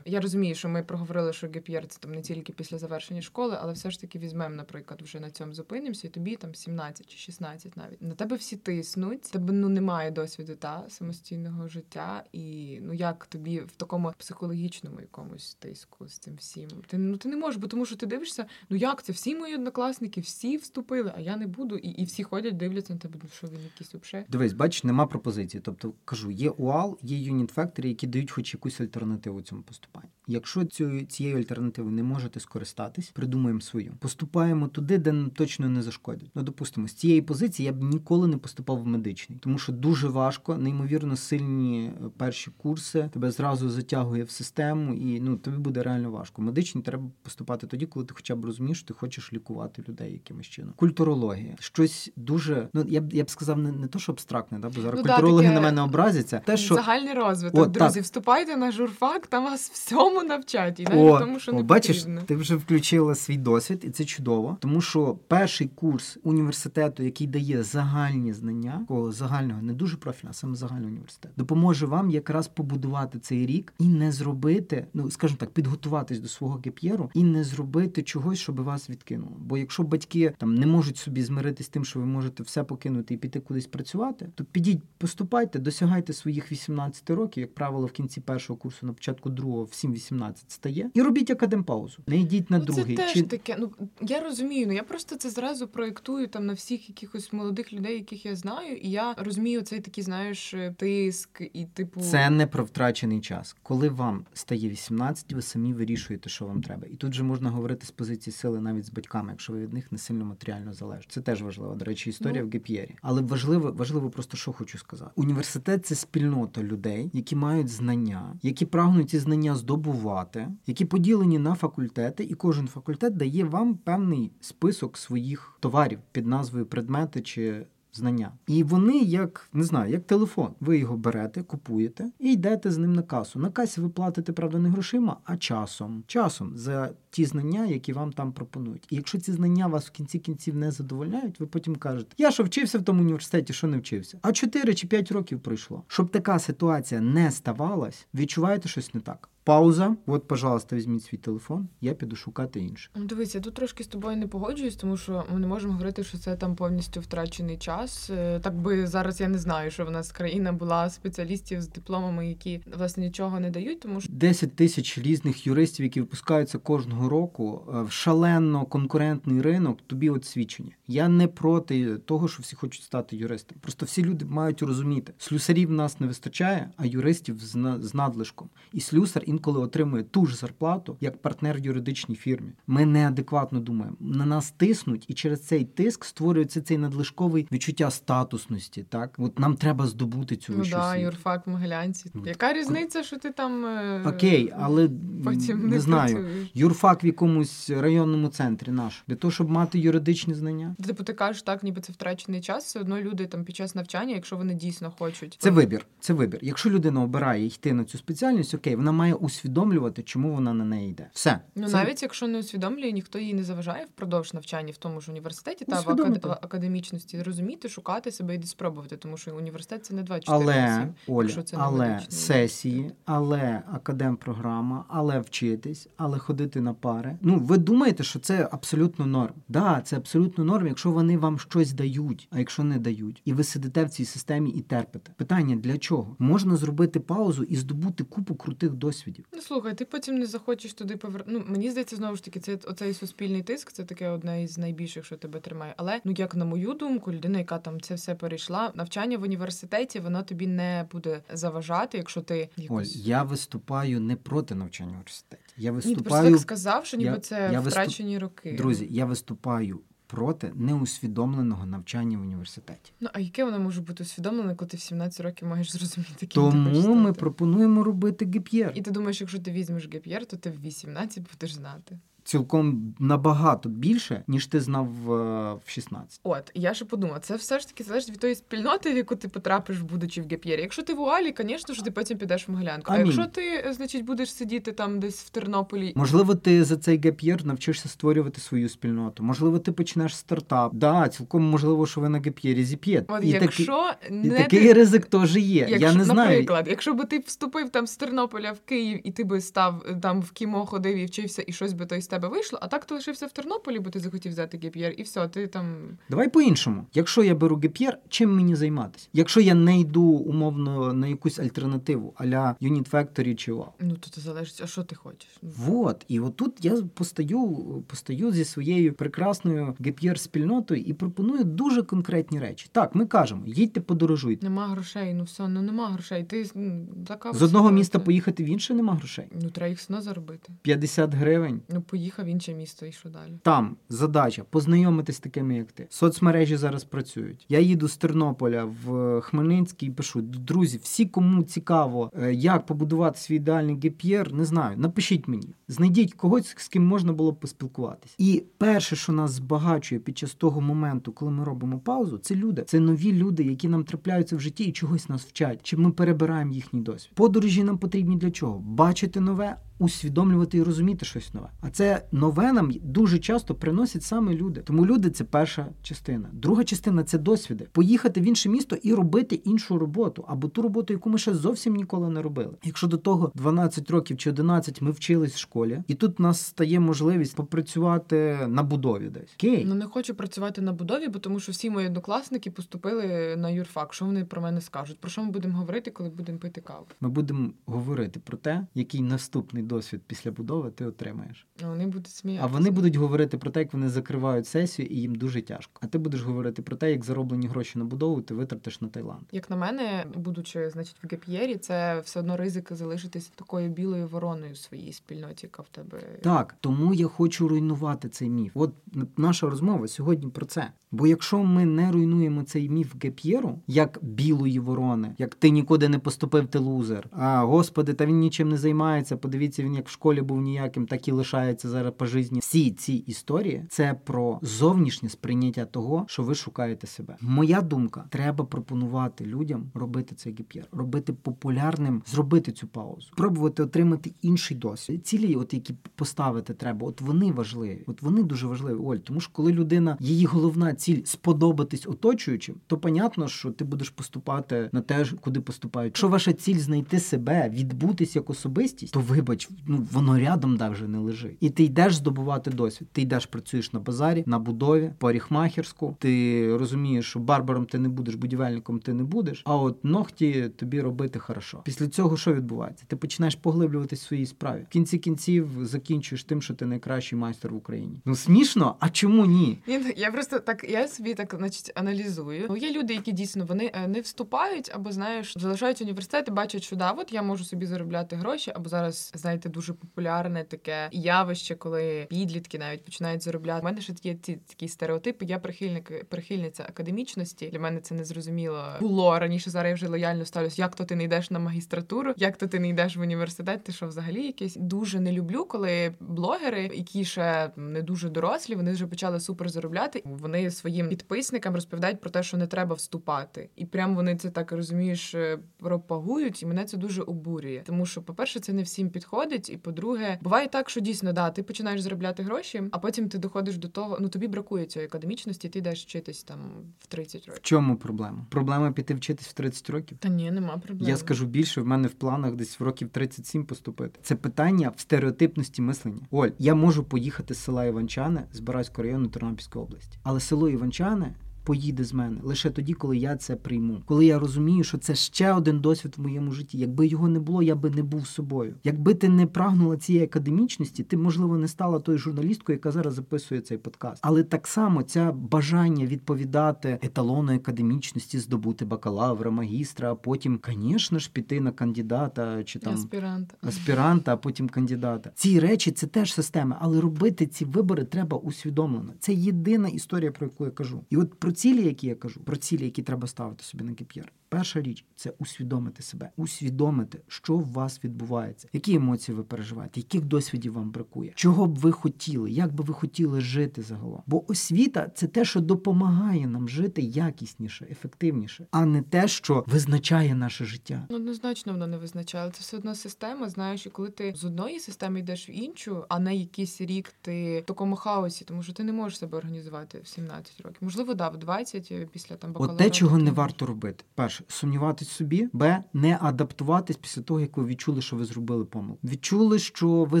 Я 0.04 0.20
розумію, 0.20 0.54
що 0.54 0.68
ми 0.68 0.82
проговорили, 0.82 1.32
що 1.32 1.46
геп'єр 1.46 1.86
це 1.86 1.98
там 2.00 2.14
не 2.14 2.22
тільки 2.22 2.52
після 2.52 2.78
завершення 2.78 3.22
школи, 3.22 3.58
але 3.60 3.72
все 3.72 3.90
ж 3.90 4.00
таки 4.00 4.18
візьмемо, 4.18 4.54
наприклад, 4.54 5.02
вже 5.02 5.20
на 5.20 5.30
цьому 5.30 5.52
зупинимося, 5.52 6.06
і 6.06 6.10
тобі 6.10 6.36
там 6.36 6.54
17 6.54 7.06
чи 7.06 7.18
16 7.26 7.76
навіть. 7.76 8.02
На 8.02 8.14
тебе 8.14 8.36
всі 8.36 8.56
тиснуть, 8.56 9.22
тебе 9.22 9.52
ну 9.52 9.68
немає 9.68 10.10
досвіду 10.10 10.54
та 10.56 10.84
самостійного 10.88 11.68
життя, 11.68 12.24
і 12.32 12.78
ну 12.82 12.92
як 12.92 13.26
тобі 13.26 13.60
в 13.60 13.72
такому 13.76 14.12
психологічному 14.18 15.00
якомусь 15.00 15.54
тиску 15.54 16.08
з 16.08 16.18
цим 16.18 16.34
всім. 16.36 16.68
Ти 16.86 16.98
ну 16.98 17.16
ти 17.16 17.28
не 17.28 17.36
можеш, 17.36 17.60
бо 17.60 17.66
тому 17.66 17.86
що 17.86 17.96
ти 17.96 18.06
дивишся, 18.06 18.46
ну 18.70 18.76
як 18.76 19.02
це? 19.02 19.12
Всі 19.12 19.36
мої 19.36 19.54
однокласники, 19.54 20.20
всі 20.20 20.56
вступили, 20.56 21.12
а 21.16 21.20
я 21.20 21.36
не 21.36 21.46
буду, 21.46 21.76
і, 21.76 21.88
і 21.88 22.04
всі 22.04 22.22
ходять, 22.22 22.56
дивляться 22.56 22.92
на 22.92 22.98
тебе, 22.98 23.20
ну 23.22 23.28
що 23.32 23.46
він 23.46 23.62
якийсь 23.64 23.92
вообще. 23.92 24.24
Дивись, 24.28 24.52
бачиш, 24.52 24.84
нема 24.84 25.06
пропозиції. 25.06 25.60
Тобто 25.64 25.92
кажу, 26.04 26.30
є 26.30 26.50
УАЛ, 26.50 26.98
є 27.02 27.18
юніт 27.18 27.50
фактори, 27.50 27.88
які 27.88 28.06
дають 28.06 28.30
хоч 28.30 28.54
якусь 28.54 28.80
альтернативу 28.80 29.42
цьому 29.42 29.62
поступанню. 29.62 30.08
Якщо 30.26 30.64
цю 30.64 31.02
цією 31.02 31.36
альтернативою 31.36 31.94
не 31.94 32.02
можете 32.02 32.40
скористатись, 32.40 33.10
придумаємо 33.10 33.60
свою. 33.60 33.94
Поступаємо 33.98 34.68
туди, 34.68 34.98
де 34.98 35.26
точно 35.34 35.68
не 35.68 35.82
зашкодять. 35.82 36.30
Ну, 36.34 36.42
допустимо, 36.42 36.88
з 36.88 36.94
цієї 37.06 37.22
позиції 37.22 37.66
я 37.66 37.72
б 37.72 37.82
ніколи 37.82 38.28
не 38.28 38.36
поступав 38.36 38.82
в 38.82 38.86
медичний, 38.86 39.38
тому 39.38 39.58
що 39.58 39.72
дуже 39.72 40.08
важко, 40.08 40.56
неймовірно 40.56 41.16
сильні 41.16 41.84
е, 41.86 42.08
перші 42.16 42.50
курси 42.56 43.10
тебе 43.12 43.30
зразу 43.30 43.70
затягує 43.70 44.24
в 44.24 44.30
систему, 44.30 44.94
і 44.94 45.20
ну 45.20 45.36
тобі 45.36 45.56
буде 45.56 45.82
реально 45.82 46.10
важко. 46.10 46.42
Медичний 46.42 46.84
треба 46.84 47.04
поступати 47.22 47.66
тоді, 47.66 47.86
коли 47.86 48.06
ти 48.06 48.14
хоча 48.14 48.36
б 48.36 48.44
розумієш, 48.44 48.78
що 48.78 48.86
ти 48.88 48.94
хочеш 48.94 49.32
лікувати 49.32 49.84
людей 49.88 50.12
якимось 50.12 50.46
чином. 50.46 50.72
Культурологія 50.76 51.54
щось 51.60 52.12
дуже, 52.16 52.68
ну 52.74 52.84
я 52.88 53.00
б 53.00 53.12
я 53.12 53.24
б 53.24 53.30
сказав, 53.30 53.58
не, 53.58 53.72
не 53.72 53.86
то, 53.86 53.98
що 53.98 54.12
абстрактне, 54.12 54.58
да, 54.58 54.68
бо 54.68 54.80
зараз 54.80 55.00
Ну 55.00 55.02
да, 55.02 55.08
культурологи 55.08 55.44
таке- 55.44 55.54
на 55.54 55.60
мене 55.60 55.82
образяться. 55.82 56.40
Те, 56.44 56.56
що 56.56 56.74
Загальний 56.74 57.14
розвиток. 57.14 57.60
От, 57.60 57.70
Друзі, 57.70 57.94
так. 57.94 58.04
вступайте 58.04 58.56
на 58.56 58.72
журфак, 58.72 59.26
там 59.26 59.44
вас 59.44 59.70
всьому 59.70 60.22
навчать. 60.22 60.80
І 60.80 60.82
навіть 60.82 61.14
О, 61.14 61.18
тому, 61.18 61.40
що 61.40 61.52
о, 61.52 61.54
не 61.54 61.62
бачиш, 61.62 61.98
потрібно. 61.98 62.22
ти 62.26 62.36
вже 62.36 62.56
включила 62.56 63.14
свій 63.14 63.36
досвід, 63.36 63.84
і 63.84 63.90
це 63.90 64.04
чудово. 64.04 64.56
Тому 64.60 64.80
що 64.80 65.18
перший 65.28 65.68
курс 65.68 66.18
університету, 66.22 66.95
який 67.02 67.26
дає 67.26 67.62
загальні 67.62 68.32
знання, 68.32 68.78
такого 68.78 69.12
загального, 69.12 69.62
не 69.62 69.72
дуже 69.72 69.96
профільного, 69.96 70.30
а 70.30 70.34
саме 70.34 70.56
загальний 70.56 70.88
університет, 70.88 71.32
допоможе 71.36 71.86
вам 71.86 72.10
якраз 72.10 72.48
побудувати 72.48 73.18
цей 73.18 73.46
рік 73.46 73.74
і 73.78 73.88
не 73.88 74.12
зробити, 74.12 74.86
ну 74.94 75.10
скажімо 75.10 75.38
так, 75.40 75.50
підготуватись 75.50 76.20
до 76.20 76.28
свого 76.28 76.60
геп'єру 76.64 77.10
і 77.14 77.24
не 77.24 77.44
зробити 77.44 78.02
чогось, 78.02 78.38
щоб 78.38 78.60
вас 78.60 78.90
відкинуло. 78.90 79.36
Бо 79.38 79.58
якщо 79.58 79.82
батьки 79.82 80.34
там 80.38 80.54
не 80.54 80.66
можуть 80.66 80.96
собі 80.96 81.22
змиритись 81.22 81.66
з 81.66 81.68
тим, 81.68 81.84
що 81.84 82.00
ви 82.00 82.06
можете 82.06 82.42
все 82.42 82.64
покинути 82.64 83.14
і 83.14 83.16
піти 83.16 83.40
кудись 83.40 83.66
працювати, 83.66 84.28
то 84.34 84.44
підіть, 84.44 84.82
поступайте, 84.98 85.58
досягайте 85.58 86.12
своїх 86.12 86.52
18 86.52 87.10
років, 87.10 87.40
як 87.40 87.54
правило, 87.54 87.86
в 87.86 87.92
кінці 87.92 88.20
першого 88.20 88.56
курсу, 88.56 88.86
на 88.86 88.92
початку 88.92 89.30
другого, 89.30 89.64
в 89.64 89.68
7-18 89.68 90.32
стає, 90.48 90.90
і 90.94 91.02
робіть 91.02 91.30
академпаузу. 91.30 91.98
Не 92.06 92.16
йдіть 92.16 92.50
на 92.50 92.58
ну, 92.58 92.64
другий. 92.64 92.96
Це 92.96 93.02
теж 93.02 93.12
Чи... 93.12 93.22
таке. 93.22 93.56
Ну 93.58 93.70
я 94.00 94.20
розумію. 94.20 94.66
Ну 94.66 94.72
я 94.72 94.82
просто 94.82 95.16
це 95.16 95.30
зразу 95.30 95.68
проєктую 95.68 96.28
там 96.28 96.46
на 96.46 96.52
всіх 96.52 96.85
якихось 96.88 97.32
молодих 97.32 97.72
людей, 97.72 97.94
яких 97.94 98.26
я 98.26 98.36
знаю, 98.36 98.76
і 98.76 98.90
я 98.90 99.14
розумію 99.18 99.62
цей 99.62 99.80
такий, 99.80 100.04
знаєш, 100.04 100.54
тиск 100.76 101.42
і 101.52 101.64
типу. 101.64 102.00
Це 102.00 102.30
не 102.30 102.46
про 102.46 102.64
втрачений 102.64 103.20
час. 103.20 103.56
Коли 103.62 103.88
вам 103.88 104.24
стає 104.32 104.68
18, 104.68 105.32
ви 105.32 105.42
самі 105.42 105.72
вирішуєте, 105.72 106.28
що 106.28 106.46
вам 106.46 106.62
треба. 106.62 106.86
І 106.90 106.96
тут 106.96 107.14
же 107.14 107.22
можна 107.22 107.50
говорити 107.50 107.86
з 107.86 107.90
позиції 107.90 108.34
сили 108.34 108.60
навіть 108.60 108.84
з 108.84 108.90
батьками, 108.90 109.30
якщо 109.30 109.52
ви 109.52 109.60
від 109.60 109.72
них 109.72 109.92
не 109.92 109.98
сильно 109.98 110.24
матеріально 110.24 110.72
залежите. 110.72 111.14
Це 111.14 111.20
теж 111.20 111.42
важливо. 111.42 111.74
До 111.74 111.84
речі, 111.84 112.10
історія 112.10 112.42
Ну. 112.42 112.48
в 112.48 112.50
геп'єрі. 112.50 112.96
Але 113.02 113.22
важливо, 113.22 113.72
важливо 113.72 114.10
просто 114.10 114.36
що 114.36 114.52
хочу 114.52 114.78
сказати. 114.78 115.10
Університет 115.16 115.86
це 115.86 115.94
спільнота 115.94 116.62
людей, 116.62 117.10
які 117.12 117.36
мають 117.36 117.68
знання, 117.68 118.34
які 118.42 118.66
прагнуть 118.66 119.10
ці 119.10 119.18
знання 119.18 119.54
здобувати, 119.54 120.48
які 120.66 120.84
поділені 120.84 121.38
на 121.38 121.54
факультети, 121.54 122.24
і 122.24 122.34
кожен 122.34 122.68
факультет 122.68 123.16
дає 123.16 123.44
вам 123.44 123.74
певний 123.74 124.32
список 124.40 124.98
своїх 124.98 125.56
товарів 125.60 125.98
під 126.12 126.26
назвою 126.26 126.66
предмети 126.76 127.20
чи 127.20 127.66
знання. 127.92 128.32
І 128.46 128.62
вони, 128.62 128.98
як 128.98 129.48
не 129.52 129.64
знаю, 129.64 129.92
як 129.92 130.06
телефон. 130.06 130.54
Ви 130.60 130.78
його 130.78 130.96
берете, 130.96 131.42
купуєте 131.42 132.10
і 132.18 132.32
йдете 132.32 132.70
з 132.70 132.78
ним 132.78 132.92
на 132.92 133.02
касу. 133.02 133.38
На 133.38 133.50
касі 133.50 133.80
ви 133.80 133.88
платите, 133.88 134.32
правда, 134.32 134.58
не 134.58 134.68
грошима, 134.68 135.16
а 135.24 135.36
часом. 135.36 136.04
Часом 136.06 136.56
за 136.56 136.90
ті 137.16 137.24
знання, 137.24 137.66
які 137.66 137.92
вам 137.92 138.12
там 138.12 138.32
пропонують. 138.32 138.86
І 138.90 138.96
якщо 138.96 139.18
ці 139.18 139.32
знання 139.32 139.66
вас 139.66 139.86
в 139.86 139.90
кінці 139.90 140.18
кінців 140.18 140.56
не 140.56 140.70
задовольняють, 140.70 141.40
ви 141.40 141.46
потім 141.46 141.76
кажете: 141.76 142.14
я 142.18 142.30
що 142.30 142.42
вчився 142.42 142.78
в 142.78 142.82
тому 142.82 143.02
університеті, 143.02 143.52
що 143.52 143.66
не 143.66 143.78
вчився. 143.78 144.18
А 144.22 144.32
4 144.32 144.74
чи 144.74 144.86
5 144.86 145.12
років 145.12 145.40
пройшло. 145.40 145.82
Щоб 145.88 146.08
така 146.08 146.38
ситуація 146.38 147.00
не 147.00 147.30
ставалась, 147.30 148.06
відчуваєте 148.14 148.68
щось 148.68 148.94
не 148.94 149.00
так. 149.00 149.28
Пауза. 149.46 149.96
От, 150.06 150.28
пожалуйста, 150.28 150.76
візьміть 150.76 151.04
свій 151.04 151.16
телефон, 151.16 151.68
я 151.80 151.94
піду 151.94 152.16
шукати 152.16 152.60
інше. 152.60 152.90
Ну, 152.96 153.04
Дивись, 153.04 153.34
я 153.34 153.40
тут 153.40 153.54
трошки 153.54 153.84
з 153.84 153.86
тобою 153.86 154.16
не 154.16 154.26
погоджуюсь, 154.26 154.76
тому 154.76 154.96
що 154.96 155.24
ми 155.32 155.40
не 155.40 155.46
можемо 155.46 155.72
говорити, 155.72 156.04
що 156.04 156.18
це 156.18 156.36
там 156.36 156.56
повністю 156.56 157.00
втрачений 157.00 157.56
час. 157.58 158.10
Е, 158.10 158.40
Так 158.40 158.58
би 158.58 158.86
зараз 158.86 159.20
я 159.20 159.28
не 159.28 159.38
знаю, 159.38 159.70
що 159.70 159.84
в 159.84 159.90
нас 159.90 160.12
країна 160.12 160.52
була 160.52 160.90
спеціалістів 160.90 161.62
з 161.62 161.68
дипломами, 161.68 162.28
які 162.28 162.60
власне 162.76 163.04
нічого 163.04 163.40
не 163.40 163.50
дають, 163.50 163.80
тому 163.80 164.00
що 164.00 164.12
10 164.12 164.56
тисяч 164.56 164.98
різних 164.98 165.46
юристів, 165.46 165.84
які 165.84 166.00
випускаються 166.00 166.58
кожного 166.58 167.05
року 167.08 167.62
е, 167.68 167.82
в 167.82 167.90
шалено 167.90 168.64
конкурентний 168.64 169.42
ринок, 169.42 169.78
тобі 169.86 170.10
от 170.10 170.24
свідчення. 170.24 170.70
Я 170.86 171.08
не 171.08 171.28
проти 171.28 171.98
того, 171.98 172.28
що 172.28 172.42
всі 172.42 172.56
хочуть 172.56 172.82
стати 172.82 173.16
юристами. 173.16 173.60
Просто 173.62 173.86
всі 173.86 174.04
люди 174.04 174.24
мають 174.24 174.62
розуміти, 174.62 175.12
слюсарів 175.18 175.70
нас 175.70 176.00
не 176.00 176.06
вистачає, 176.06 176.70
а 176.76 176.86
юристів 176.86 177.38
з 177.80 177.94
надлишком. 177.94 178.48
І 178.72 178.80
слюсар 178.80 179.22
інколи 179.26 179.60
отримує 179.60 180.02
ту 180.02 180.26
ж 180.26 180.36
зарплату, 180.36 180.96
як 181.00 181.22
партнер 181.22 181.56
в 181.56 181.64
юридичній 181.64 182.14
фірмі. 182.14 182.52
Ми 182.66 182.86
неадекватно 182.86 183.60
думаємо. 183.60 183.96
На 184.00 184.26
нас 184.26 184.50
тиснуть, 184.50 185.04
і 185.08 185.14
через 185.14 185.46
цей 185.46 185.64
тиск 185.64 186.04
створюється 186.04 186.62
цей 186.62 186.78
надлишковий 186.78 187.48
відчуття 187.52 187.90
статусності. 187.90 188.86
Так, 188.88 189.14
от 189.18 189.38
нам 189.38 189.56
треба 189.56 189.86
здобути 189.86 190.36
цю 190.36 190.52
ну 190.56 190.64
да, 190.70 190.96
юрфак 190.96 191.46
Могилянці. 191.46 192.10
Яка 192.24 192.52
різниця, 192.52 193.02
що 193.02 193.18
ти 193.18 193.30
там 193.30 193.66
е, 193.66 194.02
Окей, 194.06 194.52
але 194.58 194.88
потім 195.24 195.60
не, 195.60 195.66
не, 195.66 195.80
знаю. 195.80 196.14
працюєш? 196.14 196.50
Юрфак 196.96 197.04
в 197.04 197.06
якомусь 197.06 197.70
районному 197.70 198.28
центрі 198.28 198.70
наш 198.70 199.04
для 199.08 199.16
того, 199.16 199.32
щоб 199.32 199.50
мати 199.50 199.78
юридичні 199.78 200.34
знання. 200.34 200.76
Типу, 200.86 201.04
ти 201.04 201.12
кажеш, 201.12 201.42
так, 201.42 201.62
ніби 201.62 201.80
це 201.80 201.92
втрачений 201.92 202.40
час. 202.40 202.64
Все 202.64 202.80
одно 202.80 203.00
люди 203.00 203.26
там 203.26 203.44
під 203.44 203.56
час 203.56 203.74
навчання, 203.74 204.14
якщо 204.14 204.36
вони 204.36 204.54
дійсно 204.54 204.92
хочуть. 204.98 205.36
Це 205.40 205.50
вибір. 205.50 205.86
Це 206.00 206.12
вибір. 206.12 206.40
Якщо 206.42 206.70
людина 206.70 207.02
обирає 207.02 207.46
йти 207.46 207.72
на 207.72 207.84
цю 207.84 207.98
спеціальність, 207.98 208.54
окей, 208.54 208.76
вона 208.76 208.92
має 208.92 209.14
усвідомлювати, 209.14 210.02
чому 210.02 210.32
вона 210.34 210.54
на 210.54 210.64
неї 210.64 210.90
йде. 210.90 211.08
Все. 211.12 211.38
Ну 211.54 211.68
Це- 211.68 211.76
навіть 211.76 212.02
якщо 212.02 212.28
не 212.28 212.38
усвідомлює, 212.38 212.92
ніхто 212.92 213.18
їй 213.18 213.34
не 213.34 213.44
заважає 213.44 213.84
впродовж 213.84 214.34
навчання 214.34 214.72
в 214.72 214.76
тому 214.76 215.00
ж 215.00 215.10
університеті 215.10 215.64
та 215.64 215.80
в 215.80 215.90
акад... 215.90 216.38
академічності 216.42 217.22
розуміти, 217.22 217.68
шукати 217.68 218.10
себе 218.10 218.34
і 218.34 218.38
десь 218.38 218.50
спробувати, 218.50 218.96
тому 218.96 219.16
що 219.16 219.36
університет 219.36 219.84
це 219.84 219.94
не 219.94 220.02
24 220.02 220.44
Але 220.44 220.66
на 220.66 220.80
7. 220.80 220.94
Оля, 221.14 221.24
якщо 221.24 221.42
це 221.42 221.56
але 221.60 222.00
сесії, 222.08 222.92
але 223.04 223.62
академпрограма, 223.72 224.84
але 224.88 225.20
вчитись, 225.20 225.88
але 225.96 226.18
ходити 226.18 226.60
на 226.60 226.74
пари. 226.80 227.18
Ну 227.20 227.38
ви 227.38 227.58
думаєте, 227.58 228.02
що 228.02 228.18
це 228.18 228.48
абсолютно 228.52 229.06
норм? 229.06 229.34
Да, 229.48 229.80
це 229.84 229.96
абсолютно 229.96 230.44
норм, 230.44 230.66
якщо 230.66 230.90
вони 230.90 231.18
вам 231.18 231.38
щось 231.38 231.72
дають, 231.72 232.28
а 232.30 232.38
якщо 232.38 232.64
не 232.64 232.78
дають, 232.78 233.22
і 233.24 233.32
ви 233.32 233.44
сидите 233.44 233.84
в 233.84 233.90
цій 233.90 234.04
системі 234.04 234.50
і 234.50 234.60
терпите. 234.62 235.12
Питання 235.16 235.56
для 235.56 235.78
чого? 235.78 236.16
Можна 236.18 236.56
зробити 236.56 237.00
паузу 237.00 237.42
і 237.42 237.56
здобути 237.56 238.04
купу 238.04 238.34
крутих 238.34 238.70
досвідів. 238.70 239.24
Ну 239.32 239.40
слухай, 239.40 239.74
ти 239.74 239.84
потім 239.84 240.18
не 240.18 240.26
захочеш 240.26 240.72
туди 240.72 240.96
повер... 240.96 241.24
Ну, 241.26 241.42
мені 241.46 241.70
здається, 241.70 241.96
знову 241.96 242.16
ж 242.16 242.24
таки, 242.24 242.40
це 242.40 242.58
оцей 242.64 242.94
суспільний 242.94 243.42
тиск, 243.42 243.72
це 243.72 243.84
таке 243.84 244.08
одне 244.08 244.42
із 244.42 244.58
найбільших, 244.58 245.04
що 245.04 245.16
тебе 245.16 245.40
тримає. 245.40 245.74
Але 245.76 246.00
ну 246.04 246.12
як 246.18 246.34
на 246.34 246.44
мою 246.44 246.72
думку, 246.74 247.12
людина, 247.12 247.38
яка 247.38 247.58
там 247.58 247.80
це 247.80 247.94
все 247.94 248.14
перейшла, 248.14 248.72
навчання 248.74 249.18
в 249.18 249.22
університеті, 249.22 250.00
воно 250.00 250.22
тобі 250.22 250.46
не 250.46 250.86
буде 250.92 251.22
заважати, 251.32 251.98
якщо 251.98 252.20
ти 252.20 252.48
Оль, 252.58 252.62
якось. 252.62 252.96
я 252.96 253.22
виступаю 253.22 254.00
не 254.00 254.16
проти 254.16 254.54
навчання 254.54 254.90
в 254.90 254.92
університеті. 254.92 255.42
Я 255.56 255.70
Ні, 255.70 255.76
виступаю, 255.76 256.24
так 256.30 256.40
сказав, 256.66 256.86
що 256.86 256.96
ніби 256.96 257.10
я- 257.10 257.18
це 257.18 257.50
я 257.52 257.60
виступ- 257.60 257.70
втрачені 257.70 258.18
роки. 258.18 258.54
друзі, 258.58 258.88
я 258.90 259.04
виступаю 259.04 259.80
проти 260.06 260.52
неусвідомленого 260.54 261.66
навчання 261.66 262.18
в 262.18 262.20
університеті. 262.20 262.92
Ну 263.00 263.08
а 263.12 263.20
яке 263.20 263.44
воно 263.44 263.58
може 263.58 263.80
бути 263.80 264.02
усвідомлене, 264.02 264.54
коли 264.54 264.68
ти 264.68 264.76
в 264.76 264.80
17 264.80 265.20
років 265.20 265.48
маєш 265.48 265.72
зрозуміти, 265.72 266.14
ким 266.26 266.28
ти 266.28 266.34
Тому 266.34 266.94
ми 266.94 267.02
стати? 267.10 267.20
пропонуємо 267.20 267.84
робити 267.84 268.24
gap 268.24 268.42
year. 268.42 268.72
І 268.74 268.82
ти 268.82 268.90
думаєш, 268.90 269.20
якщо 269.20 269.38
ти 269.38 269.50
візьмеш 269.50 269.88
gap 269.92 270.05
year, 270.05 270.26
то 270.26 270.36
ти 270.36 270.50
в 270.50 270.60
18 270.60 271.24
будеш 271.32 271.54
знати. 271.54 271.98
Цілком 272.26 272.94
набагато 272.98 273.68
більше, 273.68 274.22
ніж 274.28 274.46
ти 274.46 274.60
знав 274.60 275.12
е, 275.12 275.54
в 275.66 275.70
16. 275.70 276.20
От, 276.22 276.50
я 276.54 276.74
ще 276.74 276.84
подумала, 276.84 277.20
це 277.20 277.36
все 277.36 277.58
ж 277.58 277.68
таки 277.68 277.84
залежить 277.84 278.10
від 278.10 278.18
тої 278.20 278.34
спільноти, 278.34 278.92
в 278.92 278.96
яку 278.96 279.16
ти 279.16 279.28
потрапиш, 279.28 279.78
будучи 279.80 280.22
в 280.22 280.28
gap 280.28 280.39
year 280.39 280.53
і. 280.53 280.60
Якщо 280.60 280.82
ти 280.82 280.94
в 280.94 281.00
УАЛі, 281.00 281.34
звісно 281.38 281.74
ж, 281.74 281.84
ти 281.84 281.90
потім 281.90 282.18
підеш 282.18 282.48
в 282.48 282.50
Могилянку. 282.50 282.92
А 282.92 282.98
якщо 282.98 283.26
ти, 283.26 283.64
е, 283.66 283.72
значить, 283.72 284.04
будеш 284.04 284.32
сидіти 284.32 284.72
там 284.72 285.00
десь 285.00 285.24
в 285.24 285.28
Тернополі, 285.28 285.92
Можливо, 285.96 286.34
ти 286.34 286.64
за 286.64 286.76
цей 286.76 287.00
gap 287.00 287.20
year 287.20 287.46
навчишся 287.46 287.88
створювати 287.88 288.40
свою 288.40 288.68
спільноту. 288.68 289.22
Можливо, 289.22 289.58
ти 289.58 289.72
почнеш 289.72 290.16
стартап. 290.16 290.74
Да, 290.74 291.08
цілком 291.08 291.42
можливо, 291.42 291.86
що 291.86 292.00
ви 292.00 292.08
на 292.08 292.18
gap 292.18 292.35
year 292.35 292.58
і 292.58 292.64
зіп'єте. 292.64 293.14
от 293.14 293.24
І 293.24 293.28
якщо 293.28 293.90
і 294.10 294.12
не 294.12 294.38
такий 294.38 294.60
ти- 294.60 294.72
ризик 294.72 295.06
теж 295.06 295.36
є. 295.36 295.66
Якщо, 295.68 295.76
Я 295.86 295.94
не 295.94 296.04
знаю. 296.04 296.30
Наприклад, 296.30 296.66
якщо 296.68 296.94
би 296.94 297.04
ти 297.04 297.18
вступив 297.18 297.70
там 297.70 297.86
з 297.86 297.96
Тернополя 297.96 298.52
в 298.52 298.60
Київ, 298.60 299.00
і 299.04 299.10
ти 299.10 299.24
би 299.24 299.40
став 299.40 299.82
е, 299.88 299.94
там 300.02 300.20
в 300.20 300.30
кімо 300.30 300.66
ходив 300.66 300.96
і 300.96 301.04
вчився, 301.04 301.44
і 301.46 301.52
щось 301.52 301.72
би 301.72 301.86
то 301.86 301.94
із 301.94 302.06
тебе 302.16 302.28
вийшло, 302.28 302.58
а 302.62 302.66
так 302.68 302.84
ти 302.84 302.94
лишився 302.94 303.26
в 303.26 303.32
Тернополі, 303.32 303.78
бо 303.78 303.90
ти 303.90 304.00
захотів 304.00 304.32
взяти 304.32 304.58
gap 304.62 304.74
year, 304.74 304.94
і 304.96 305.02
все, 305.02 305.28
ти 305.28 305.46
там. 305.46 305.76
Давай 306.10 306.28
по-іншому. 306.30 306.86
Якщо 306.94 307.22
я 307.24 307.34
беру 307.34 307.56
gap 307.56 307.72
year, 307.72 307.98
чим 308.08 308.36
мені 308.36 308.56
займатися? 308.56 309.08
Якщо 309.12 309.40
я 309.40 309.54
не 309.54 309.80
йду 309.80 310.02
умовно 310.02 310.92
на 310.92 311.06
якусь 311.06 311.38
альтернативу, 311.38 312.14
аля 312.16 312.56
Unit 312.62 312.90
Factory 312.90 313.34
чи 313.34 313.52
WoW. 313.52 313.66
Ну 313.80 313.96
то 313.96 314.10
це 314.10 314.20
залежить, 314.20 314.60
а 314.64 314.66
що 314.66 314.82
ти 314.84 314.94
хочеш? 314.94 315.28
Ну, 315.42 315.50
Вот, 315.56 316.04
і 316.08 316.20
отут 316.20 316.64
я 316.64 316.76
постаю, 316.94 317.84
постаю 317.86 318.32
зі 318.32 318.44
своєю 318.44 318.92
прекрасною 318.94 319.74
gap 319.84 319.99
year 319.99 320.20
спільнотою 320.20 320.82
і 320.82 320.92
пропоную 320.92 321.44
дуже 321.44 321.82
конкретні 321.82 322.40
речі. 322.40 322.68
Так, 322.72 322.94
ми 322.94 323.06
кажемо, 323.06 323.42
їдьте 323.46 323.80
подорожуйте. 323.80 324.46
Нема 324.46 324.68
грошей, 324.68 325.14
ну 325.14 325.24
все, 325.24 325.48
ну 325.48 325.62
нема 325.62 325.88
грошей. 325.88 326.24
Ти 326.24 326.50
м, 326.56 326.86
така 327.06 327.32
З 327.32 327.42
одного 327.42 327.70
міста 327.70 327.98
поїхати 327.98 328.44
в 328.44 328.46
інше 328.46 328.74
нема 328.74 328.94
грошей. 328.94 329.26
Ну 329.42 329.50
треба 329.50 329.68
їх 329.68 329.78
все 329.78 330.00
заробити. 330.00 330.52
50 330.62 331.14
гривень. 331.14 331.60
Ну 331.68 331.82
поїхав 332.06 332.26
в 332.26 332.28
інше 332.28 332.54
місто 332.54 332.86
і 332.86 332.92
що 332.92 333.08
далі? 333.08 333.38
Там 333.42 333.76
задача 333.88 334.44
познайомитись 334.50 335.16
з 335.16 335.20
такими, 335.20 335.56
як 335.56 335.72
ти. 335.72 335.86
Соцмережі 335.90 336.56
зараз 336.56 336.84
працюють. 336.84 337.46
Я 337.48 337.60
їду 337.60 337.88
з 337.88 337.96
Тернополя 337.96 338.64
в 338.84 339.20
Хмельницький 339.20 339.88
і 339.88 339.92
пишу: 339.92 340.22
друзі, 340.22 340.80
всі, 340.82 341.06
кому 341.06 341.42
цікаво, 341.42 342.10
е, 342.22 342.34
як 342.34 342.66
побудувати 342.66 343.18
свій 343.18 343.36
ідеальний 343.36 343.80
gap 343.82 344.02
year, 344.02 344.34
не 344.34 344.44
знаю. 344.44 344.76
Напишіть 344.78 345.28
мені, 345.28 345.54
знайдіть 345.68 346.14
когось, 346.14 346.54
з 346.58 346.68
ким 346.68 346.86
можна 346.86 347.12
було 347.12 347.32
б 347.32 347.40
поспілкуватись. 347.40 348.14
І 348.18 348.42
перше, 348.58 348.96
що 348.96 349.12
нас 349.12 349.30
збагачує 349.30 350.00
під 350.00 350.18
час 350.18 350.34
того 350.34 350.60
моменту, 350.60 351.12
коли 351.12 351.30
ми 351.30 351.44
робимо 351.44 351.78
паузу, 351.78 352.18
це 352.18 352.34
люди. 352.34 352.62
Це 352.66 352.80
нові 352.80 353.12
люди, 353.12 353.42
які 353.42 353.68
нам 353.68 353.84
трапляються 353.84 354.36
в 354.36 354.40
житті 354.40 354.64
і 354.64 354.72
чогось 354.72 355.08
нас 355.08 355.24
вчать. 355.24 355.60
Чи 355.62 355.76
ми 355.76 355.90
перебираємо 355.90 356.52
їхній 356.52 356.80
досвід. 356.80 357.12
Подорожі 357.14 357.64
нам 357.64 357.78
потрібні 357.78 358.16
для 358.16 358.30
чого? 358.30 358.58
Бачити 358.58 359.20
нове, 359.20 359.56
усвідомлювати 359.78 360.58
і 360.58 360.62
розуміти 360.62 361.06
щось 361.06 361.34
нове. 361.34 361.48
А 361.60 361.70
це 361.70 362.02
нове 362.12 362.52
нам 362.52 362.72
дуже 362.82 363.18
часто 363.18 363.54
приносять 363.54 364.02
саме 364.02 364.34
люди. 364.34 364.60
Тому 364.60 364.86
люди 364.86 365.10
це 365.10 365.24
перша 365.24 365.66
частина. 365.82 366.28
Друга 366.32 366.64
частина 366.64 367.04
це 367.04 367.18
досвіди. 367.18 367.66
Поїхати 367.72 368.20
в 368.20 368.24
інше 368.24 368.48
місто 368.48 368.76
і 368.82 368.94
робити 368.94 369.34
іншу 369.34 369.78
роботу 369.78 370.24
або 370.28 370.48
ту 370.48 370.62
роботу, 370.62 370.92
яку 370.92 371.10
ми 371.10 371.18
ще 371.18 371.34
зовсім 371.34 371.74
ніколи 371.74 372.10
не 372.10 372.22
робили. 372.22 372.54
Якщо 372.64 372.86
до 372.86 372.96
того 372.96 373.32
12 373.34 373.90
років 373.90 374.16
чи 374.16 374.30
11 374.30 374.82
ми 374.82 374.90
вчились 374.90 375.34
в 375.34 375.38
школі, 375.38 375.82
і 375.88 375.94
тут 375.94 376.20
у 376.20 376.22
нас 376.22 376.40
стає 376.40 376.80
можливість 376.80 377.36
попрацювати 377.36 378.38
на 378.48 378.62
будові 378.62 379.08
десь. 379.08 379.34
Окей. 379.34 379.64
Ну 379.64 379.74
не 379.74 379.84
хочу 379.84 380.14
працювати 380.14 380.60
на 380.60 380.72
будові, 380.72 381.08
бо 381.08 381.18
тому 381.18 381.40
що 381.40 381.52
всі 381.52 381.70
мої 381.70 381.86
однокласники 381.86 382.50
поступили 382.50 383.36
на 383.36 383.50
юрфак. 383.50 383.94
Що 383.94 384.04
вони 384.04 384.24
про 384.24 384.42
мене 384.42 384.60
скажуть? 384.60 384.98
Про 385.00 385.10
що 385.10 385.22
ми 385.22 385.30
будемо 385.30 385.58
говорити, 385.58 385.90
коли 385.90 386.10
будемо 386.10 386.38
пити 386.38 386.60
каву? 386.60 386.86
Ми 387.00 387.08
будемо 387.08 387.50
говорити 387.66 388.20
про 388.20 388.36
те, 388.36 388.66
який 388.74 389.00
наступний 389.00 389.62
досвід 389.66 390.00
після 390.06 390.30
будови 390.30 390.70
ти 390.70 390.86
отримаєш. 390.86 391.46
А 391.62 391.68
вони 391.68 391.86
будуть 391.86 392.08
сміятися. 392.08 392.48
А 392.48 392.52
вони 392.52 392.70
будуть 392.70 392.96
говорити 392.96 393.38
про 393.38 393.50
те, 393.50 393.60
як 393.60 393.72
вони 393.72 393.88
закривають 393.88 394.46
сесію, 394.46 394.88
і 394.88 394.94
їм 394.94 395.14
дуже 395.14 395.42
тяжко. 395.42 395.80
А 395.80 395.86
ти 395.86 395.98
будеш 395.98 396.22
говорити 396.22 396.62
про 396.62 396.76
те, 396.76 396.90
як 396.90 397.04
зароблені 397.04 397.46
гроші 397.46 397.78
на 397.78 397.84
будову 397.84 398.22
ти 398.22 398.34
витратиш 398.34 398.80
на 398.80 398.88
Таїланд. 398.88 399.24
Як 399.32 399.50
на 399.50 399.56
мене, 399.56 400.06
будучи 400.14 400.70
значить 400.70 400.96
в 401.02 401.06
геп'єрі, 401.10 401.56
це 401.56 402.00
все 402.00 402.20
одно 402.20 402.36
ризик 402.36 402.72
залишитись 402.72 403.28
такою 403.28 403.68
білою 403.68 404.08
вороною 404.08 404.52
в 404.52 404.56
своїй 404.56 404.92
спільноті, 404.92 405.46
яка 405.46 405.62
в 405.62 405.68
тебе 405.68 406.00
Так, 406.22 406.54
тому 406.60 406.94
я 406.94 407.06
хочу 407.06 407.48
руйнувати 407.48 408.08
цей 408.08 408.30
міф. 408.30 408.52
От 408.54 408.72
наша 409.16 409.50
розмова 409.50 409.88
сьогодні 409.88 410.30
про 410.30 410.46
це. 410.46 410.70
Бо 410.96 411.06
якщо 411.06 411.42
ми 411.42 411.64
не 411.64 411.92
руйнуємо 411.92 412.42
цей 412.42 412.68
міф 412.68 412.94
gap 413.02 413.21
year 413.21 413.46
у, 413.46 413.58
як 413.66 413.98
білої 414.02 414.58
ворони, 414.58 415.14
як 415.18 415.34
ти 415.34 415.50
нікуди 415.50 415.88
не 415.88 415.98
поступив, 415.98 416.46
ти 416.46 416.58
лузер. 416.58 417.08
А 417.12 417.44
господи, 417.44 417.94
та 417.94 418.06
він 418.06 418.18
нічим 418.18 418.48
не 418.48 418.56
займається. 418.56 419.16
Подивіться, 419.16 419.62
він 419.62 419.74
як 419.74 419.88
в 419.88 419.90
школі 419.90 420.22
був 420.22 420.40
ніяким, 420.40 420.86
так 420.86 421.08
і 421.08 421.12
лишається 421.12 421.68
зараз 421.68 421.92
по 421.96 422.06
житті. 422.06 422.38
Всі 422.38 422.70
ці 422.70 422.92
історії 422.92 423.64
це 423.68 423.94
про 424.04 424.38
зовнішнє 424.42 425.08
сприйняття 425.08 425.64
того, 425.64 426.04
що 426.08 426.22
ви 426.22 426.34
шукаєте 426.34 426.86
себе. 426.86 427.16
Моя 427.20 427.60
думка: 427.60 428.04
треба 428.10 428.44
пропонувати 428.44 429.24
людям 429.24 429.70
робити 429.74 430.14
цей 430.14 430.34
gap 430.38 430.49
year, 430.49 430.66
робити 430.72 431.12
популярним, 431.12 432.02
зробити 432.06 432.52
цю 432.52 432.66
паузу, 432.66 433.10
пробувати 433.16 433.62
отримати 433.62 434.12
інший 434.22 434.56
досвід. 434.56 435.06
Цілі, 435.06 435.34
от 435.34 435.54
які 435.54 435.74
поставити 435.94 436.54
треба, 436.54 436.86
от 436.86 437.00
вони 437.00 437.32
важливі. 437.32 437.84
От 437.86 438.02
вони 438.02 438.22
дуже 438.22 438.46
важливі. 438.46 438.76
Оль, 438.76 438.96
тому 438.96 439.20
що 439.20 439.32
коли 439.32 439.52
людина 439.52 439.96
її 440.00 440.24
головна 440.24 440.74
ціль 440.86 441.02
сподобатись 441.04 441.86
оточуючим, 441.86 442.54
то 442.66 442.78
понятно, 442.78 443.28
що 443.28 443.50
ти 443.50 443.64
будеш 443.64 443.90
поступати 443.90 444.70
на 444.72 444.80
те, 444.80 445.04
куди 445.20 445.40
поступають. 445.40 445.90
Якщо 445.90 446.08
ваша 446.08 446.32
ціль 446.32 446.58
знайти 446.58 447.00
себе, 447.00 447.48
відбутись 447.54 448.16
як 448.16 448.30
особистість, 448.30 448.92
то 448.92 449.00
вибач, 449.00 449.48
ну 449.66 449.86
воно 449.92 450.18
рядом 450.18 450.56
даже 450.56 450.88
не 450.88 450.98
лежить. 450.98 451.36
І 451.40 451.50
ти 451.50 451.64
йдеш 451.64 451.94
здобувати 451.94 452.50
досвід. 452.50 452.88
Ти 452.92 453.02
йдеш, 453.02 453.26
працюєш 453.26 453.72
на 453.72 453.80
базарі, 453.80 454.24
на 454.26 454.38
будові, 454.38 454.92
парикмахерську. 454.98 455.96
Ти 455.98 456.56
розумієш, 456.56 457.06
що 457.06 457.18
барбаром 457.18 457.66
ти 457.66 457.78
не 457.78 457.88
будеш, 457.88 458.14
будівельником 458.14 458.80
ти 458.80 458.94
не 458.94 459.04
будеш. 459.04 459.42
А 459.44 459.56
от 459.56 459.84
ногті 459.84 460.50
тобі 460.56 460.80
робити 460.80 461.18
хорошо. 461.18 461.60
Після 461.64 461.88
цього 461.88 462.16
що 462.16 462.34
відбувається? 462.34 462.84
Ти 462.88 462.96
починаєш 462.96 463.34
поглиблюватись 463.34 464.04
в 464.04 464.06
своїй 464.06 464.26
справі. 464.26 464.62
В 464.62 464.72
кінці 464.72 464.98
кінців 464.98 465.48
закінчуєш 465.62 466.24
тим, 466.24 466.42
що 466.42 466.54
ти 466.54 466.66
найкращий 466.66 467.18
майстер 467.18 467.52
в 467.52 467.56
Україні. 467.56 468.00
Ну 468.04 468.16
смішно, 468.16 468.76
а 468.80 468.88
чому 468.90 469.26
ні? 469.26 469.58
Ні, 469.66 469.80
я 469.96 470.10
просто 470.10 470.38
так, 470.38 470.65
я 470.68 470.88
собі 470.88 471.14
так, 471.14 471.34
значить, 471.38 471.72
аналізую. 471.74 472.46
Ну, 472.48 472.56
є 472.56 472.72
люди, 472.72 472.94
які 472.94 473.12
дійсно 473.12 473.44
вони 473.44 473.70
е, 473.74 473.88
не 473.88 474.00
вступають 474.00 474.70
або 474.74 474.92
знаєш, 474.92 475.34
залишають 475.36 475.82
університет 475.82 476.28
і 476.28 476.30
бачать, 476.30 476.62
що 476.62 476.76
да, 476.76 476.90
от 476.90 477.12
я 477.12 477.22
можу 477.22 477.44
собі 477.44 477.66
заробляти 477.66 478.16
гроші, 478.16 478.52
або 478.54 478.68
зараз 478.68 479.12
знаєте, 479.14 479.48
дуже 479.48 479.72
популярне 479.72 480.44
таке 480.44 480.88
явище, 480.92 481.54
коли 481.54 482.06
підлітки 482.10 482.58
навіть 482.58 482.84
починають 482.84 483.22
заробляти. 483.22 483.60
У 483.60 483.64
мене 483.64 483.80
ще 483.80 483.94
є 484.02 484.14
ці 484.14 484.36
такі 484.46 484.68
стереотипи. 484.68 485.24
Я 485.24 485.38
прихильник 485.38 486.04
прихильниця 486.04 486.62
академічності. 486.68 487.48
Для 487.48 487.60
мене 487.60 487.80
це 487.80 487.94
не 487.94 488.04
зрозуміло 488.04 488.64
було 488.80 489.18
раніше. 489.18 489.50
Зараз 489.50 489.68
я 489.68 489.74
вже 489.74 489.88
лояльно 489.88 490.24
ставлюсь. 490.24 490.58
Як 490.58 490.74
то 490.74 490.84
ти 490.84 490.96
не 490.96 491.04
йдеш 491.04 491.30
на 491.30 491.38
магістратуру, 491.38 492.14
як 492.16 492.36
то 492.36 492.46
ти 492.46 492.58
не 492.58 492.68
йдеш 492.68 492.96
в 492.96 493.00
університет? 493.00 493.64
Ти 493.64 493.72
що 493.72 493.86
взагалі 493.86 494.26
якийсь 494.26 494.56
дуже 494.56 495.00
не 495.00 495.12
люблю, 495.12 495.44
коли 495.44 495.94
блогери, 496.00 496.70
які 496.74 497.04
ще 497.04 497.50
не 497.56 497.82
дуже 497.82 498.08
дорослі, 498.08 498.54
вони 498.54 498.72
вже 498.72 498.86
почали 498.86 499.20
супер 499.20 499.48
заробляти. 499.48 500.02
Вони 500.04 500.50
своїм 500.56 500.88
підписникам 500.88 501.54
розповідають 501.54 502.00
про 502.00 502.10
те, 502.10 502.22
що 502.22 502.36
не 502.36 502.46
треба 502.46 502.74
вступати, 502.74 503.50
і 503.56 503.66
прям 503.66 503.94
вони 503.96 504.16
це 504.16 504.30
так 504.30 504.52
розумієш, 504.52 505.14
е, 505.14 505.38
пропагують, 505.58 506.42
і 506.42 506.46
мене 506.46 506.64
це 506.64 506.76
дуже 506.76 507.02
обурює. 507.02 507.62
Тому 507.66 507.86
що, 507.86 508.02
по-перше, 508.02 508.40
це 508.40 508.52
не 508.52 508.62
всім 508.62 508.90
підходить, 508.90 509.50
і 509.50 509.56
по-друге, 509.56 510.18
буває 510.22 510.48
так, 510.48 510.70
що 510.70 510.80
дійсно 510.80 511.12
да, 511.12 511.30
ти 511.30 511.42
починаєш 511.42 511.80
заробляти 511.80 512.22
гроші, 512.22 512.62
а 512.70 512.78
потім 512.78 513.08
ти 513.08 513.18
доходиш 513.18 513.56
до 513.58 513.68
того, 513.68 513.98
ну 514.00 514.08
тобі 514.08 514.28
бракує 514.28 514.64
цієї 514.66 514.86
академічності, 514.86 515.48
ти 515.48 515.58
йдеш 515.58 515.82
вчитись 515.82 516.22
там 516.22 516.38
в 516.80 516.86
30 516.86 517.26
В 517.26 517.28
років. 517.28 517.42
чому 517.42 517.76
проблема? 517.76 518.26
Проблема 518.30 518.72
піти 518.72 518.94
вчитись 518.94 519.26
в 519.26 519.32
30 519.32 519.70
років. 519.70 519.98
Та 519.98 520.08
ні, 520.08 520.30
нема 520.30 520.58
проблем. 520.58 520.88
Я 520.88 520.96
скажу 520.96 521.26
більше, 521.26 521.60
в 521.60 521.66
мене 521.66 521.88
в 521.88 521.92
планах 521.94 522.34
десь 522.34 522.60
в 522.60 522.62
років 522.64 522.88
37 522.88 523.44
поступити. 523.44 524.00
Це 524.02 524.14
питання 524.14 524.72
в 524.76 524.80
стереотипності 524.80 525.62
мислення. 525.62 526.00
Оль, 526.10 526.28
я 526.38 526.54
можу 526.54 526.84
поїхати 526.84 527.34
з 527.34 527.38
села 527.38 527.64
Іванчане 527.64 528.26
з 528.32 528.40
Бараського 528.40 528.82
району 528.82 529.08
Тернопільської 529.08 529.64
області, 529.64 529.98
але 530.02 530.20
село 530.20 530.45
Іванчане. 530.48 531.14
Поїде 531.46 531.84
з 531.84 531.92
мене 531.92 532.20
лише 532.22 532.50
тоді, 532.50 532.74
коли 532.74 532.96
я 532.96 533.16
це 533.16 533.36
прийму. 533.36 533.82
Коли 533.84 534.06
я 534.06 534.18
розумію, 534.18 534.64
що 534.64 534.78
це 534.78 534.94
ще 534.94 535.32
один 535.32 535.60
досвід 535.60 535.94
в 535.96 536.02
моєму 536.02 536.32
житті. 536.32 536.58
Якби 536.58 536.86
його 536.86 537.08
не 537.08 537.20
було, 537.20 537.42
я 537.42 537.54
би 537.54 537.70
не 537.70 537.82
був 537.82 538.06
собою. 538.06 538.54
Якби 538.64 538.94
ти 538.94 539.08
не 539.08 539.26
прагнула 539.26 539.76
цієї 539.76 540.04
академічності, 540.04 540.82
ти 540.82 540.96
можливо 540.96 541.36
не 541.38 541.48
стала 541.48 541.78
тою 541.78 541.98
журналісткою, 541.98 542.56
яка 542.56 542.72
зараз 542.72 542.94
записує 542.94 543.40
цей 543.40 543.58
подкаст. 543.58 543.98
Але 544.02 544.22
так 544.22 544.46
само 544.46 544.82
ця 544.82 545.12
бажання 545.12 545.86
відповідати 545.86 546.78
еталону 546.82 547.34
академічності, 547.34 548.18
здобути 548.18 548.64
бакалавра, 548.64 549.30
магістра, 549.30 549.92
а 549.92 549.94
потім, 549.94 550.40
звісно 550.48 550.98
ж, 550.98 551.10
піти 551.12 551.40
на 551.40 551.50
кандидата 551.52 552.44
чи 552.44 552.58
там 552.58 552.74
аспірант. 552.74 553.34
аспіранта, 553.42 554.12
а 554.12 554.16
потім 554.16 554.48
кандидата. 554.48 555.10
Ці 555.14 555.40
речі 555.40 555.70
це 555.70 555.86
теж 555.86 556.14
система, 556.14 556.58
але 556.60 556.80
робити 556.80 557.26
ці 557.26 557.44
вибори 557.44 557.84
треба 557.84 558.16
усвідомлено. 558.16 558.92
Це 558.98 559.14
єдина 559.14 559.68
історія, 559.68 560.12
про 560.12 560.26
яку 560.26 560.44
я 560.44 560.50
кажу. 560.50 560.84
І 560.90 560.96
от 560.96 561.14
про 561.14 561.32
цілі, 561.36 561.64
які 561.64 561.86
я 561.86 561.94
кажу, 561.94 562.20
про 562.20 562.36
цілі, 562.36 562.64
які 562.64 562.82
треба 562.82 563.06
ставити 563.06 563.44
собі 563.44 563.64
на 563.64 563.74
кіп'єр. 563.74 564.12
Перша 564.28 564.60
річ 564.60 564.84
це 564.96 565.12
усвідомити 565.18 565.82
себе, 565.82 566.10
усвідомити, 566.16 567.00
що 567.08 567.36
в 567.36 567.52
вас 567.52 567.84
відбувається, 567.84 568.48
які 568.52 568.74
емоції 568.74 569.16
ви 569.16 569.22
переживаєте, 569.22 569.80
яких 569.80 570.04
досвідів 570.04 570.52
вам 570.52 570.70
бракує, 570.70 571.12
чого 571.14 571.46
б 571.46 571.58
ви 571.58 571.72
хотіли, 571.72 572.30
як 572.30 572.54
би 572.54 572.64
ви 572.64 572.74
хотіли 572.74 573.20
жити 573.20 573.62
загалом. 573.62 574.02
Бо 574.06 574.30
освіта 574.30 574.90
це 574.94 575.06
те, 575.06 575.24
що 575.24 575.40
допомагає 575.40 576.26
нам 576.26 576.48
жити 576.48 576.82
якісніше, 576.82 577.66
ефективніше, 577.70 578.46
а 578.50 578.66
не 578.66 578.82
те, 578.82 579.08
що 579.08 579.44
визначає 579.46 580.14
наше 580.14 580.44
життя. 580.44 580.86
Ну, 580.90 580.96
однозначно 580.96 581.52
воно 581.52 581.66
не 581.66 581.78
визначає. 581.78 582.30
Це 582.30 582.40
все 582.40 582.56
одно 582.56 582.74
система. 582.74 583.28
Знаєш, 583.28 583.66
коли 583.72 583.90
ти 583.90 584.14
з 584.16 584.24
одної 584.24 584.60
системи 584.60 585.00
йдеш 585.00 585.28
в 585.28 585.30
іншу, 585.30 585.84
а 585.88 585.98
не 585.98 586.16
якийсь 586.16 586.60
рік 586.60 586.94
ти 587.00 587.40
в 587.40 587.44
такому 587.44 587.76
хаосі, 587.76 588.24
тому 588.24 588.42
що 588.42 588.52
ти 588.52 588.64
не 588.64 588.72
можеш 588.72 588.98
себе 588.98 589.18
організувати 589.18 589.80
в 589.80 589.88
17 589.88 590.40
років. 590.40 590.58
Можливо, 590.60 590.94
да, 590.94 591.08
в 591.08 591.12
20 591.26 591.68
е, 591.72 591.88
після 591.92 592.16
там 592.16 592.30
От 592.34 592.58
те, 592.58 592.70
чого 592.70 592.98
не 592.98 593.10
варто 593.10 593.46
робити. 593.46 593.84
Перше, 593.94 594.24
сумніватись 594.28 594.88
собі, 594.88 595.28
б, 595.32 595.62
не 595.72 595.98
адаптуватись 596.00 596.76
після 596.76 597.02
того, 597.02 597.20
як 597.20 597.36
ви 597.36 597.44
відчули, 597.44 597.82
що 597.82 597.96
ви 597.96 598.04
зробили 598.04 598.44
помилку. 598.44 598.78
Відчули, 598.84 599.38
що 599.38 599.68
ви 599.68 600.00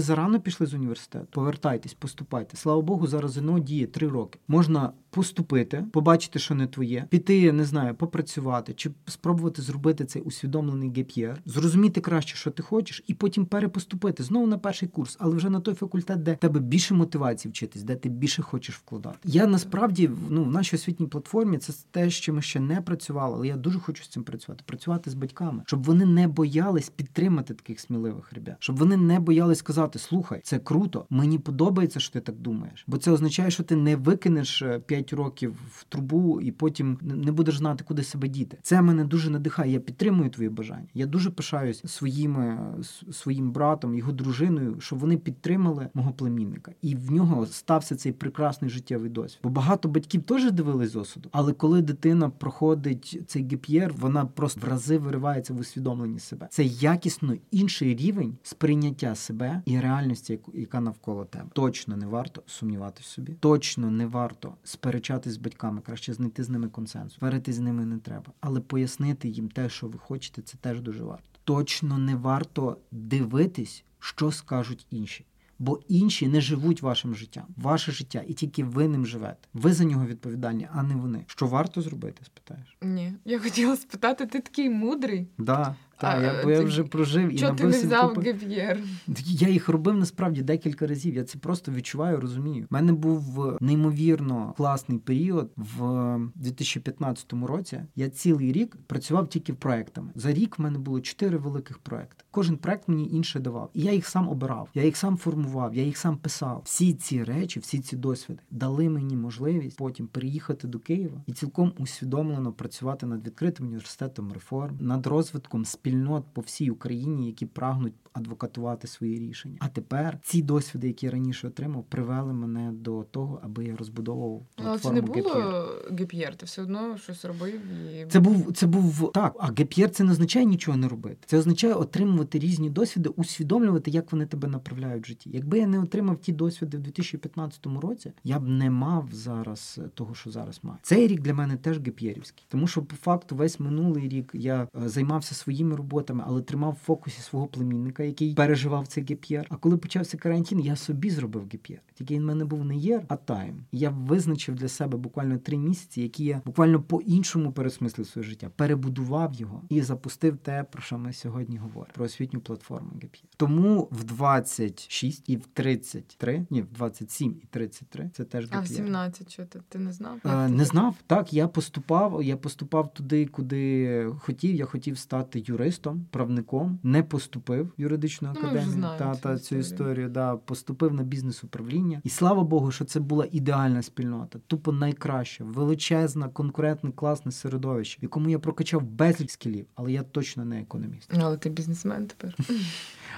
зарано 0.00 0.40
пішли 0.40 0.66
з 0.66 0.74
університету. 0.74 1.26
Повертайтесь, 1.30 1.94
поступайте. 1.94 2.56
Слава 2.56 2.82
Богу, 2.82 3.06
зараз 3.06 3.32
ЗНО 3.32 3.58
діє 3.58 3.86
три 3.86 4.08
роки. 4.08 4.38
Можна 4.48 4.92
поступити, 5.16 5.84
побачити, 5.92 6.38
що 6.38 6.54
не 6.54 6.66
твоє, 6.66 7.06
піти, 7.08 7.52
не 7.52 7.64
знаю, 7.64 7.94
попрацювати 7.94 8.72
чи 8.72 8.90
спробувати 9.06 9.62
зробити 9.62 10.04
цей 10.04 10.22
усвідомлений 10.22 10.92
геп'єр, 10.96 11.40
зрозуміти 11.46 12.00
краще, 12.00 12.36
що 12.36 12.50
ти 12.50 12.62
хочеш, 12.62 13.04
і 13.06 13.14
потім 13.14 13.46
перепоступити 13.46 14.22
знову 14.22 14.46
на 14.46 14.58
перший 14.58 14.88
курс, 14.88 15.16
але 15.20 15.36
вже 15.36 15.50
на 15.50 15.60
той 15.60 15.74
факультет, 15.74 16.22
де 16.22 16.34
тебе 16.34 16.60
більше 16.60 16.94
мотивації 16.94 17.50
вчитись, 17.50 17.82
де 17.82 17.96
ти 17.96 18.08
більше 18.08 18.42
хочеш 18.42 18.76
вкладати. 18.76 19.18
Я 19.24 19.46
насправді 19.46 20.10
ну 20.30 20.44
в 20.44 20.50
нашій 20.50 20.76
освітній 20.76 21.06
платформі 21.06 21.58
це 21.58 21.72
те, 21.90 22.10
що 22.10 22.34
ми 22.34 22.42
ще 22.42 22.60
не 22.60 22.80
працювали, 22.80 23.34
але 23.36 23.46
я 23.46 23.56
дуже 23.56 23.78
хочу 23.78 24.04
з 24.04 24.08
цим 24.08 24.22
працювати. 24.22 24.64
Працювати 24.66 25.10
з 25.10 25.14
батьками, 25.14 25.62
щоб 25.66 25.84
вони 25.84 26.06
не 26.06 26.28
боялись 26.28 26.88
підтримати 26.88 27.54
таких 27.54 27.80
сміливих 27.80 28.32
ребят, 28.32 28.56
щоб 28.58 28.76
вони 28.76 28.96
не 28.96 29.20
боялись 29.20 29.58
сказати: 29.58 29.98
слухай, 29.98 30.40
це 30.44 30.58
круто, 30.58 31.06
мені 31.10 31.38
подобається, 31.38 32.00
що 32.00 32.12
ти 32.12 32.20
так 32.20 32.36
думаєш, 32.36 32.84
бо 32.86 32.96
це 32.98 33.10
означає, 33.10 33.50
що 33.50 33.62
ти 33.62 33.76
не 33.76 33.96
викинеш 33.96 34.62
5 34.86 35.05
років 35.12 35.54
в 35.70 35.84
трубу 35.84 36.40
і 36.40 36.52
потім 36.52 36.98
не 37.02 37.32
будеш 37.32 37.58
знати, 37.58 37.84
куди 37.88 38.02
себе 38.02 38.28
діти. 38.28 38.58
Це 38.62 38.82
мене 38.82 39.04
дуже 39.04 39.30
надихає. 39.30 39.72
Я 39.72 39.80
підтримую 39.80 40.30
твої 40.30 40.48
бажання. 40.48 40.88
Я 40.94 41.06
дуже 41.06 41.30
пишаюсь 41.30 41.82
своїми 41.86 42.74
своїм 43.12 43.50
братом, 43.50 43.94
його 43.94 44.12
дружиною, 44.12 44.76
що 44.80 44.96
вони 44.96 45.16
підтримали 45.16 45.88
мого 45.94 46.12
племінника, 46.12 46.72
і 46.82 46.94
в 46.94 47.12
нього 47.12 47.46
стався 47.46 47.96
цей 47.96 48.12
прекрасний 48.12 48.70
життєвий 48.70 49.10
досвід. 49.10 49.40
Бо 49.42 49.50
багато 49.50 49.88
батьків 49.88 50.22
теж 50.22 50.52
дивились 50.52 50.90
з 50.90 50.96
осуду, 50.96 51.28
але 51.32 51.52
коли 51.52 51.82
дитина 51.82 52.30
проходить 52.30 53.22
цей 53.26 53.48
геп'єр, 53.48 53.94
вона 53.98 54.26
просто 54.26 54.60
в 54.60 54.64
рази 54.64 54.98
виривається 54.98 55.54
в 55.54 55.58
усвідомленні 55.58 56.18
себе. 56.18 56.48
Це 56.50 56.64
якісно 56.64 57.34
інший 57.50 57.94
рівень 57.94 58.36
сприйняття 58.42 59.14
себе 59.14 59.62
і 59.64 59.80
реальності, 59.80 60.40
яка 60.54 60.80
навколо 60.80 61.24
тебе. 61.24 61.50
Точно 61.52 61.96
не 61.96 62.06
варто 62.06 62.42
сумніватися 62.46 63.08
в 63.08 63.10
собі. 63.10 63.32
Точно 63.40 63.90
не 63.90 64.06
варто 64.06 64.54
сперечатись 64.96 65.32
з 65.32 65.36
батьками, 65.36 65.80
краще 65.80 66.14
знайти 66.14 66.44
з 66.44 66.48
ними 66.48 66.68
консенсус. 66.68 67.20
Варити 67.20 67.52
з 67.52 67.58
ними 67.58 67.86
не 67.86 67.98
треба, 67.98 68.32
але 68.40 68.60
пояснити 68.60 69.28
їм 69.28 69.48
те, 69.48 69.68
що 69.68 69.86
ви 69.86 69.98
хочете, 69.98 70.42
це 70.42 70.56
теж 70.56 70.80
дуже 70.80 71.04
варто. 71.04 71.28
Точно 71.44 71.98
не 71.98 72.16
варто 72.16 72.76
дивитись, 72.90 73.84
що 73.98 74.32
скажуть 74.32 74.86
інші. 74.90 75.26
Бо 75.58 75.80
інші 75.88 76.28
не 76.28 76.40
живуть 76.40 76.82
вашим 76.82 77.14
життям, 77.14 77.44
ваше 77.56 77.92
життя, 77.92 78.22
і 78.26 78.34
тільки 78.34 78.64
ви 78.64 78.88
ним 78.88 79.06
живете. 79.06 79.48
Ви 79.54 79.72
за 79.72 79.84
нього 79.84 80.06
відповідальні, 80.06 80.68
а 80.72 80.82
не 80.82 80.94
вони. 80.94 81.24
Що 81.26 81.46
варто 81.46 81.82
зробити? 81.82 82.24
Спитаєш? 82.24 82.76
Ні, 82.82 83.12
я 83.24 83.38
хотіла 83.38 83.76
спитати, 83.76 84.26
ти 84.26 84.40
такий 84.40 84.70
мудрий. 84.70 85.28
Да, 85.38 85.76
та 85.98 86.06
А, 86.06 86.22
я, 86.22 86.44
бо 86.44 86.50
я 86.50 86.60
вже 86.62 86.84
прожив 86.84 87.34
і 87.34 87.38
Чого 87.38 87.54
ти 87.54 87.64
не 87.64 87.78
взяв 87.78 88.14
купи. 88.14 88.20
геп'єр? 88.32 88.78
Я 89.24 89.48
їх 89.48 89.68
робив 89.68 89.96
насправді 89.96 90.42
декілька 90.42 90.86
разів. 90.86 91.14
Я 91.14 91.24
це 91.24 91.38
просто 91.38 91.72
відчуваю, 91.72 92.20
розумію. 92.20 92.64
У 92.70 92.74
мене 92.74 92.92
був 92.92 93.56
неймовірно 93.60 94.54
класний 94.56 94.98
період 94.98 95.50
в 95.56 96.18
2015 96.34 97.32
році. 97.32 97.80
Я 97.96 98.08
цілий 98.08 98.52
рік 98.52 98.76
працював 98.86 99.28
тільки 99.28 99.52
проектами. 99.54 100.10
За 100.14 100.32
рік 100.32 100.58
в 100.58 100.62
мене 100.62 100.78
було 100.78 101.00
чотири 101.00 101.38
великих 101.38 101.78
проекти. 101.78 102.24
Кожен 102.30 102.56
проект 102.56 102.88
мені 102.88 103.08
інше 103.10 103.40
давав. 103.40 103.70
І 103.74 103.82
я 103.82 103.92
їх 103.92 104.06
сам 104.06 104.28
обирав, 104.28 104.68
я 104.74 104.84
їх 104.84 104.96
сам 104.96 105.16
формував, 105.16 105.74
я 105.74 105.82
їх 105.82 105.96
сам 105.96 106.16
писав. 106.16 106.62
Всі 106.64 106.94
ці 106.94 107.24
речі, 107.24 107.60
всі 107.60 107.78
ці 107.78 107.96
досвіди 107.96 108.40
дали 108.50 108.88
мені 108.88 109.16
можливість 109.16 109.76
потім 109.76 110.06
переїхати 110.06 110.68
до 110.68 110.78
Києва 110.78 111.22
і 111.26 111.32
цілком 111.32 111.72
усвідомлено 111.78 112.52
працювати 112.52 113.06
над 113.06 113.26
відкритим 113.26 113.66
університетом 113.66 114.32
реформ, 114.32 114.76
над 114.80 115.06
розвитком 115.06 115.64
спільнот 115.86 116.24
по 116.32 116.40
всій 116.40 116.70
Україні, 116.70 117.26
які 117.26 117.46
прагнуть 117.46 117.94
адвокатувати 118.16 118.86
свої 118.86 119.18
рішення. 119.18 119.56
А 119.60 119.68
тепер 119.68 120.18
ці 120.22 120.42
досвіди, 120.42 120.86
які 120.86 121.06
я 121.06 121.12
раніше 121.12 121.48
отримав, 121.48 121.84
привели 121.84 122.32
мене 122.32 122.72
до 122.72 123.02
того, 123.02 123.40
аби 123.42 123.64
я 123.64 123.76
розбудовував 123.76 124.42
Але 124.56 124.78
це 124.78 124.90
не 124.90 125.00
було 125.00 125.68
gap 125.90 126.07
year, 126.07 126.36
ти 126.36 126.46
все 126.46 126.62
одно 126.62 126.96
щось 126.98 127.24
робив 127.24 127.60
і. 127.72 128.06
Це 128.06 128.20
був 128.20 128.52
це 128.52 128.66
був 128.66 129.12
так. 129.12 129.36
А 129.40 129.46
gap 129.46 129.65
year 129.65 129.90
це 129.90 130.04
не 130.04 130.12
означає 130.12 130.44
нічого 130.44 130.76
не 130.76 130.88
робити. 130.88 131.16
Це 131.26 131.38
означає 131.38 131.74
отримувати 131.74 132.38
різні 132.38 132.70
досвіди, 132.70 133.08
усвідомлювати, 133.08 133.90
як 133.90 134.12
вони 134.12 134.26
тебе 134.26 134.48
направляють 134.48 135.04
в 135.04 135.06
житті. 135.06 135.30
Якби 135.32 135.58
я 135.58 135.66
не 135.66 135.80
отримав 135.80 136.18
ті 136.18 136.32
досвіди 136.32 136.76
в 136.76 136.80
2015 136.80 137.66
році, 137.66 138.12
я 138.24 138.38
б 138.38 138.48
не 138.48 138.70
мав 138.70 139.08
зараз 139.12 139.80
того, 139.94 140.14
що 140.14 140.30
зараз 140.30 140.60
маю. 140.62 140.78
Цей 140.82 141.06
рік 141.06 141.20
для 141.20 141.34
мене 141.34 141.56
теж 141.56 141.78
gap 141.78 141.92
year 141.92 142.10
івський, 142.10 142.46
тому 142.48 142.66
що 142.66 142.82
по 142.82 142.96
факту 142.96 143.36
весь 143.36 143.60
минулий 143.60 144.08
рік 144.08 144.30
я 144.34 144.62
е, 144.62 144.88
займався 144.88 145.34
своїми 145.34 145.76
роботами, 145.76 146.24
але 146.26 146.42
тримав 146.42 146.72
в 146.72 146.84
фокусі 146.84 147.20
свого 147.20 147.46
племінника, 147.46 148.02
який 148.06 148.34
переживав 148.34 148.86
цей 148.86 149.04
gap 149.04 149.20
year. 149.20 149.46
А 149.50 149.56
коли 149.56 149.76
почався 149.76 150.16
карантин, 150.18 150.60
я 150.60 150.76
собі 150.76 151.10
зробив 151.10 151.48
gap 151.52 151.62
year. 151.62 151.80
Тільки 151.94 152.14
він 152.14 152.22
в 152.22 152.26
мене 152.26 152.44
був 152.44 152.64
не 152.64 152.76
year, 152.76 153.04
а 153.08 153.16
time. 153.16 153.64
І 153.72 153.78
Я 153.78 153.90
визначив 153.90 154.54
для 154.54 154.68
себе 154.68 154.98
буквально 154.98 155.38
три 155.38 155.58
місяці, 155.58 156.02
які 156.02 156.24
я 156.24 156.42
буквально 156.44 156.82
по-іншому 156.82 157.52
пересмислив 157.52 158.06
своє 158.06 158.28
життя, 158.28 158.50
перебудував 158.56 159.34
його 159.34 159.62
і 159.68 159.82
запустив 159.82 160.36
те, 160.36 160.64
про 160.64 160.82
що 160.82 160.98
ми 160.98 161.12
сьогодні 161.12 161.56
говоримо, 161.56 161.92
про 161.94 162.04
освітню 162.04 162.40
платформу 162.40 162.90
gap 162.94 163.05
year. 163.05 163.24
Тому 163.36 163.88
в 163.90 164.04
26 164.04 165.28
і 165.28 165.36
в 165.36 165.46
33, 165.46 166.46
ні, 166.50 166.62
в 166.62 166.72
27 166.72 167.30
і 167.42 167.46
33 167.50 168.10
це 168.14 168.24
теж 168.24 168.48
А 168.50 168.58
в 168.58 168.62
геп'єр. 168.62 168.76
17 168.76 169.32
що 169.32 169.44
ти, 169.44 169.60
ти 169.68 169.78
не 169.78 169.92
знав? 169.92 170.18
Е, 170.24 170.48
Не 170.48 170.64
знав. 170.64 170.94
Так, 171.06 171.32
я 171.32 171.48
поступав. 171.48 172.22
Я 172.22 172.36
поступав 172.36 172.94
туди, 172.94 173.26
куди 173.26 174.06
хотів. 174.18 174.54
Я 174.54 174.64
хотів 174.64 174.98
стати 174.98 175.44
юристом, 175.46 176.06
правником. 176.10 176.78
Не 176.82 177.02
поступив 177.02 177.66
в 177.66 177.80
юридичну 177.96 178.28
Ну, 178.34 178.40
академію. 178.40 178.76
ну, 178.76 178.88
та, 178.98 179.14
цю 179.14 179.20
та 179.20 179.38
цю 179.38 179.56
історію. 179.56 179.60
історію. 179.60 180.08
Да, 180.08 180.36
поступив 180.36 180.94
на 180.94 181.02
бізнес-управління. 181.02 182.00
І 182.04 182.08
слава 182.08 182.42
Богу, 182.44 182.70
що 182.70 182.84
це 182.84 183.00
була 183.00 183.26
ідеальна 183.32 183.82
спільнота. 183.82 184.38
Тупо 184.46 184.72
найкраща, 184.72 185.44
величезна, 185.44 186.28
конкурентне, 186.28 186.90
класне 186.92 187.32
середовище, 187.32 187.98
в 188.00 188.02
якому 188.02 188.28
я 188.28 188.38
прокачав 188.38 188.82
безліч 188.82 189.30
скілів, 189.30 189.66
але 189.74 189.92
я 189.92 190.02
точно 190.02 190.44
не 190.44 190.60
економіст. 190.60 191.10
Але 191.20 191.36
ти 191.36 191.50
бізнесмен 191.50 192.06
тепер. 192.06 192.36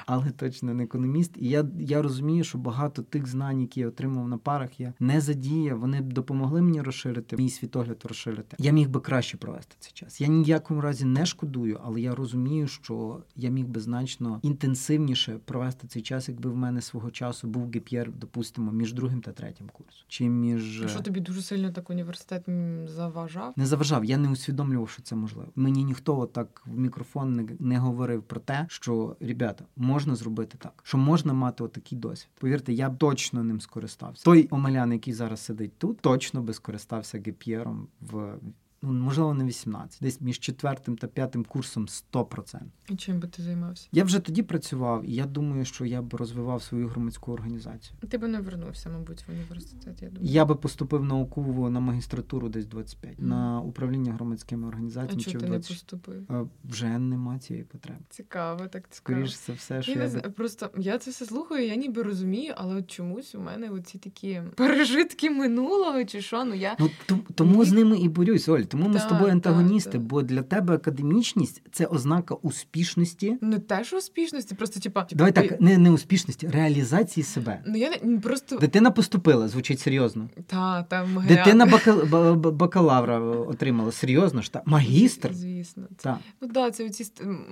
але 0.09 0.31
точно 0.31 0.75
не 0.75 0.85
економіст. 0.85 1.33
І 1.37 1.49
я, 1.49 1.67
я 1.79 2.03
розумію, 2.03 2.45
що 2.45 2.59
багато 2.59 3.03
тих 3.03 3.27
знань, 3.27 3.61
які 3.61 3.81
я 3.81 3.89
отримав 3.89 4.29
на 4.29 4.39
парах, 4.39 4.81
я 4.81 4.95
не 5.01 5.21
задіяв. 5.21 5.81
Вони 5.81 6.01
б 6.01 6.13
допомогли 6.13 6.63
мені 6.63 6.83
розширити 6.83 7.37
мій 7.37 7.51
світогляд 7.51 8.05
розширити. 8.05 8.57
Я 8.59 8.73
міг 8.73 8.89
би 8.89 9.01
краще 9.01 9.37
провести 9.37 9.77
цей 9.79 9.93
час. 9.93 10.21
Я 10.21 10.27
ні 10.27 10.45
в 10.45 10.49
якому 10.49 10.81
разі 10.81 11.05
не 11.05 11.27
шкодую, 11.27 11.81
але 11.85 12.01
я 12.01 12.15
розумію, 12.15 12.69
що 12.69 13.23
я 13.37 13.51
міг 13.51 13.67
би 13.67 13.81
значно 13.81 14.41
інтенсивніше 14.43 15.39
провести 15.45 15.87
цей 15.87 16.03
час, 16.03 16.29
якби 16.29 16.51
в 16.51 16.57
мене 16.57 16.81
свого 16.81 17.11
часу 17.11 17.49
був 17.49 17.71
геп'єр, 17.71 18.13
допустимо, 18.13 18.73
між 18.73 18.93
другим 18.93 19.21
та 19.21 19.33
третім 19.33 19.69
курсом. 19.73 20.05
Чи 20.09 20.29
між 20.29 20.83
А 20.83 20.89
Що 20.89 21.01
тобі 21.01 21.21
дуже 21.21 21.43
сильно 21.43 21.73
так 21.73 21.91
університет 21.91 22.45
заважав? 22.85 23.53
не 23.57 23.67
заважав, 23.67 24.05
я 24.05 24.17
не 24.17 24.31
усвідомлював, 24.31 24.89
що 24.89 25.03
це 25.03 25.17
можливо. 25.17 25.49
Мені 25.57 25.85
ніхто 25.85 26.19
отак 26.19 26.63
в 26.67 26.79
мікрофон 26.79 27.33
не, 27.33 27.49
не 27.59 27.79
говорив 27.79 28.23
про 28.23 28.41
те, 28.41 28.67
що 28.69 29.17
ребята, 29.21 29.65
можна 29.99 30.15
зробити 30.15 30.59
так, 30.59 30.73
що 30.83 30.99
можна 30.99 31.33
мати 31.33 31.65
отакий 31.65 31.99
досвід. 31.99 32.29
Повірте, 32.41 32.73
я 32.73 32.91
б 32.91 32.99
точно 32.99 33.45
ним 33.45 33.61
скористався. 33.61 34.25
Той 34.25 34.49
омелян, 34.51 34.93
який 34.93 35.15
зараз 35.15 35.41
сидить 35.41 35.79
тут, 35.79 36.01
точно 36.01 36.43
би 36.43 36.55
скористався 36.55 37.19
геп'єром 37.19 37.89
в. 38.01 38.35
Ну, 38.83 38.93
можливо, 38.93 39.35
не 39.35 39.45
18, 39.45 39.99
десь 40.03 40.21
між 40.21 40.39
четвертим 40.39 40.97
та 40.97 41.07
п'ятим 41.07 41.45
курсом 41.45 41.87
100%. 41.87 42.59
І 42.89 42.97
чим 42.97 43.21
би 43.21 43.29
ти 43.29 43.43
займався? 43.43 43.89
Я 43.93 44.05
вже 44.05 44.19
тоді 44.19 44.43
працював, 44.43 45.05
і 45.05 45.15
я 45.15 45.27
думаю, 45.27 45.65
що 45.65 45.85
я 45.85 46.03
б 46.03 46.15
розвивав 46.15 46.63
свою 46.63 46.89
громадську 46.89 47.33
організацію. 47.33 47.97
Ти 48.09 48.19
би 48.19 48.29
не 48.29 48.41
вернувся, 48.41 48.91
мабуть, 48.91 49.25
в 49.29 49.31
університет, 49.31 50.03
я 50.03 50.09
думаю. 50.09 50.33
Я 50.33 50.45
би 50.45 50.55
поступив 50.55 51.05
науково 51.05 51.71
на 51.71 51.81
магістратуру 51.81 52.49
десь 52.49 52.67
25, 52.67 53.19
Мгм. 53.19 53.29
на 53.29 53.61
управління 53.61 54.13
громадськими 54.13 54.65
А 54.65 54.69
організаціями 54.69 55.23
чи 55.23 55.31
чого 55.31 55.39
в 55.45 55.47
ти 55.47 55.53
не 55.53 55.59
поступив? 55.59 56.27
Е, 56.33 56.45
Вже 56.65 56.99
нема 56.99 57.39
цієї 57.39 57.65
потреби. 57.65 58.01
Цікаво, 58.11 58.67
так 58.67 58.91
цікаво. 58.91 59.19
Скоріше 59.19 59.37
за 59.47 59.53
все, 59.53 59.83
що 59.83 59.93
Я 59.93 59.97
я, 59.99 60.03
не 60.05 60.11
знаю, 60.11 60.33
просто 60.33 60.71
я 60.79 60.99
це 60.99 61.11
все 61.11 61.27
слухаю, 61.27 61.67
я 61.67 61.75
ніби 61.77 62.03
розумію, 62.03 62.55
але 62.57 62.75
от 62.77 62.91
чомусь 62.91 63.35
у 63.35 63.41
мене 63.41 63.71
оці 63.71 63.99
такі 63.99 64.43
пережитки 64.57 65.31
минулого, 65.31 66.05
чи 66.05 66.21
що, 66.23 66.45
ну 66.45 66.55
я 66.55 66.77
Ну 66.79 66.91
т- 67.07 67.17
тому 67.35 67.65
з 67.65 67.73
ними 67.73 67.99
і 67.99 68.09
борюсь. 68.09 68.49
Оль, 68.49 68.61
Тому 68.69 68.89
ми 68.89 68.99
з 68.99 69.05
тобою 69.05 69.33
антагоністи, 69.33 69.91
так. 69.91 70.01
бо 70.01 70.23
для 70.23 70.43
тебе 70.43 70.75
академічність 70.75 71.63
це 71.73 71.87
ознака 71.87 72.35
успішності. 72.35 73.39
Не 73.41 73.59
теж 73.59 73.93
успішності, 73.93 74.55
просто 74.55 74.81
типа 74.81 75.07
Давай 75.13 75.33
ти- 75.33 75.49
так, 75.49 75.61
не, 75.61 75.79
не 75.79 75.91
успішності, 75.91 76.49
реалізації 76.49 77.25
себе. 77.25 77.63
Ну 77.67 77.77
я 77.77 77.91
не 78.03 78.19
просто 78.19 78.57
Дитина 78.59 78.91
поступила, 78.91 79.49
звучить 79.49 79.81
серйозно. 79.81 80.29
та 80.47 80.83
там 80.83 81.25
Дитина 81.29 81.67
бакал... 81.67 82.05
ба- 82.11 82.35
ба- 82.35 82.51
бакалавра 82.51 83.19
отримала. 83.21 83.93
Серйозно 83.93 84.43
ж 84.43 84.53
та 84.53 84.63
магістр. 84.65 85.35
Звісно, 85.35 85.83
Так. 85.97 86.19
ну 86.41 86.49
да, 86.49 86.71
це 86.71 86.87
оці 86.87 87.05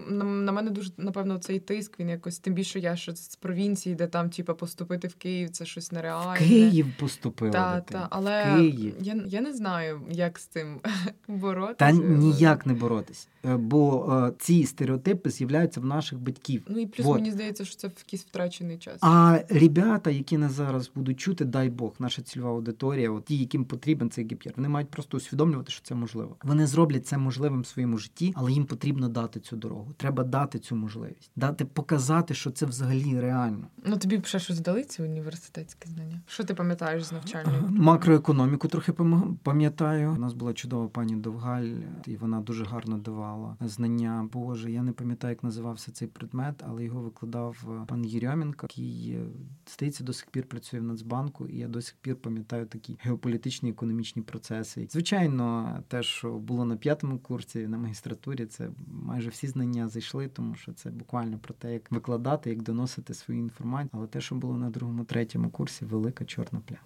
на, 0.09 0.25
на 0.25 0.53
мене 0.53 0.71
дуже 0.71 0.91
напевно 0.97 1.39
цей 1.39 1.59
тиск. 1.61 2.01
Він 2.01 2.09
якось 2.09 2.39
тим 2.39 2.55
більше 2.55 2.79
я 2.81 2.97
ще 2.97 3.17
з 3.17 3.37
провінції, 3.37 3.95
де 3.95 4.07
там, 4.07 4.31
типа, 4.31 4.55
поступити 4.55 5.09
в 5.09 5.15
Київ, 5.15 5.51
це 5.51 5.67
щось 5.67 5.93
нереальне. 5.93 6.39
Київ 6.39 6.87
поступила. 6.99 7.53
Та, 7.53 7.81
та, 7.81 8.07
але 8.11 8.45
Київ. 8.57 8.95
я, 9.01 9.23
я 9.27 9.41
не 9.41 9.53
знаю, 9.53 10.01
як 10.11 10.39
з 10.39 10.45
цим 10.47 10.81
боротися. 11.29 11.75
Та 11.79 11.93
ніяк 11.93 12.67
не 12.67 12.75
боротись, 12.75 13.29
Е, 13.45 13.57
бо 13.57 14.13
е, 14.29 14.33
ці 14.39 14.65
стереотипи 14.67 15.31
з'являються 15.31 15.81
в 15.81 15.85
наших 15.85 16.19
батьків. 16.19 16.63
Ну 16.69 16.79
і 16.79 16.87
плюс 16.87 17.07
Вот. 17.07 17.17
мені 17.17 17.31
здається, 17.31 17.65
що 17.65 17.77
це 17.77 17.87
якийсь 17.99 18.23
втрачений 18.25 18.79
час. 18.79 18.99
А 19.01 19.39
ребята, 19.49 20.11
які 20.11 20.39
нас 20.39 20.53
зараз 20.53 20.91
будуть 20.95 21.21
чути, 21.21 21.45
дай 21.45 21.71
Бог, 21.71 21.93
наша 21.99 22.23
цільова 22.23 22.51
аудиторія, 22.51 23.11
от 23.11 23.25
ті, 23.25 23.37
яким 23.37 23.65
потрібен 23.65 24.11
цей 24.11 24.25
гіп'єр, 24.25 24.55
вони 24.57 24.69
мають 24.69 24.89
просто 24.91 25.17
усвідомлювати, 25.17 25.73
що 25.73 25.83
це 25.83 25.95
можливо. 25.95 26.37
Вони 26.43 26.67
зроблять 26.67 27.07
це 27.07 27.19
можливим 27.19 27.61
в 27.61 27.67
своєму 27.67 27.99
житті, 27.99 28.33
але 28.37 28.53
їм 28.53 28.65
потрібно 28.65 29.09
дати 29.09 29.41
цю 29.41 29.57
дорогу. 29.57 29.95
Треба 29.97 30.25
дати 30.25 30.59
цю 30.59 30.77
можливість, 30.77 31.31
дати 31.37 31.65
показати, 31.65 32.35
що 32.35 32.51
це 32.51 32.67
взагалі 32.67 33.21
реально. 33.21 33.67
Ну 33.85 33.97
тобі 33.97 34.19
б 34.19 34.27
ще 34.27 34.39
щось 34.39 34.61
дали 34.61 34.85
ці 34.85 35.03
університетські 35.03 35.89
знання. 35.89 36.21
Що 36.27 36.45
ти 36.45 36.55
пам'ятаєш 36.55 37.05
з 37.05 37.13
навчальної? 37.13 37.63
Макроекономіку 37.69 38.69
трохи 38.69 38.93
пам- 38.93 39.35
пам'ятаю. 39.43 40.11
У 40.17 40.19
нас 40.19 40.33
була 40.33 40.53
чудова 40.53 40.89
пані 40.97 41.17
Довгаль, 41.17 41.71
і 42.07 42.17
вона 42.17 42.41
дуже 42.41 42.65
гарно 42.65 42.99
давала 42.99 43.57
знання. 43.61 44.29
Боже, 44.33 44.73
я 44.73 44.83
не 44.83 44.93
пам'ятаю, 44.93 45.33
як 45.33 45.45
називався 45.45 45.93
цей 45.93 46.09
предмет, 46.09 46.65
але 46.69 46.85
його 46.85 47.01
викладав 47.01 47.65
е, 47.69 47.87
пан 47.87 48.05
Єрьомінко, 48.05 48.67
який 48.71 49.11
е, 49.11 49.27
здається 49.75 50.05
до 50.05 50.13
сих 50.13 50.31
пір 50.31 50.47
працює 50.47 50.81
в 50.81 50.83
Нацбанку, 50.83 51.47
і 51.47 51.59
я 51.59 51.69
до 51.69 51.83
сих 51.83 51.97
пір 52.01 52.17
пам'ятаю 52.17 52.67
такі 52.67 52.99
геополітичні 53.01 53.71
економічні 53.71 54.23
процеси. 54.23 54.89
Звичайно, 54.91 55.79
те, 55.89 56.03
що 56.03 56.39
було 56.39 56.65
на 56.65 56.77
п'ятому 56.77 57.19
курсі 57.19 57.67
на 57.69 57.79
магістратурі, 57.79 58.47
це 58.47 58.71
майже 58.87 59.31
всі 59.31 59.47
знання 59.47 59.89
зайшли, 59.89 60.29
тому 60.29 60.55
що 60.55 60.73
це 60.73 60.91
буквально 60.91 61.39
про 61.39 61.55
те, 61.55 61.73
як 61.73 61.93
викладати, 61.93 62.51
як 62.51 62.63
доносити 62.63 63.15
свою 63.15 63.41
інформацію. 63.41 63.91
Але 63.93 64.07
те, 64.07 64.21
що 64.21 64.35
було 64.35 64.57
на 64.57 64.71
другому, 64.71 65.05
третьому 65.05 65.51
курсі, 65.51 65.85
велика 65.85 66.25
чорна 66.25 66.61
пля. 66.67 66.77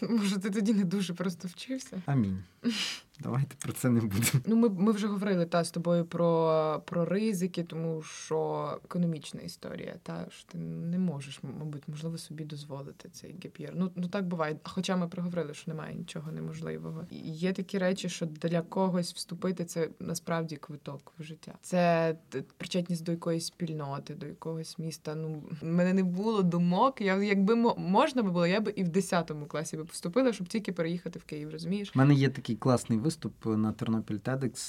Може, 0.10 0.38
ти 0.38 0.50
тоді 0.50 0.74
не 0.74 0.84
дуже 0.84 1.14
просто 1.14 1.48
вчився? 1.48 2.02
Амінь. 2.06 2.38
Давайте 3.20 3.56
про 3.58 3.72
це 3.72 3.88
не 3.88 4.00
будемо. 4.00 4.44
Ну, 4.46 4.56
ми, 4.56 4.68
ми 4.68 4.92
вже 4.92 5.06
говорили 5.06 5.46
та 5.46 5.64
з 5.64 5.70
тобою 5.70 6.04
про, 6.04 6.82
про 6.84 7.04
ризики, 7.04 7.62
тому 7.62 8.02
що 8.02 8.68
економічна 8.84 9.40
історія, 9.40 9.96
та 10.02 10.26
що 10.30 10.52
ти 10.52 10.58
не 10.58 10.98
можеш, 10.98 11.40
мабуть, 11.42 11.88
можливо, 11.88 12.18
собі 12.18 12.44
дозволити 12.44 13.08
цей 13.08 13.34
геп'єр. 13.44 13.72
Ну, 13.76 13.90
ну 13.96 14.08
так 14.08 14.26
буває. 14.26 14.56
Хоча 14.64 14.96
ми 14.96 15.08
проговорили, 15.08 15.54
що 15.54 15.70
немає 15.70 15.94
нічого 15.94 16.32
неможливого. 16.32 17.06
І 17.10 17.16
Є 17.32 17.52
такі 17.52 17.78
речі, 17.78 18.08
що 18.08 18.26
для 18.26 18.62
когось 18.62 19.14
вступити 19.14 19.64
це 19.64 19.88
насправді 20.00 20.56
квиток 20.56 21.12
в 21.18 21.22
життя. 21.22 21.54
Це 21.62 22.14
причетність 22.56 23.04
до 23.04 23.12
якоїсь 23.12 23.46
спільноти, 23.46 24.14
до 24.14 24.26
якогось 24.26 24.78
міста. 24.78 25.14
Ну, 25.14 25.42
в 25.62 25.64
мене 25.64 25.92
не 25.92 26.02
було 26.02 26.42
думок. 26.42 27.00
Я 27.00 27.22
якби 27.22 27.56
можна 27.76 28.22
би 28.22 28.30
було, 28.30 28.46
я 28.46 28.60
би 28.60 28.70
і 28.76 28.84
в 28.84 28.88
10 28.88 29.32
класі 29.48 29.76
би 29.76 29.84
поступила, 29.84 30.32
щоб 30.32 30.48
тільки 30.48 30.72
переїхати 30.72 31.18
в 31.18 31.24
Київ, 31.24 31.50
розумієш? 31.50 31.92
У 31.94 31.98
мене 31.98 32.14
є 32.14 32.28
такий 32.28 32.56
класний 32.56 32.98
виступ 33.02 33.46
на 33.46 33.72
Тернопіль 33.72 34.18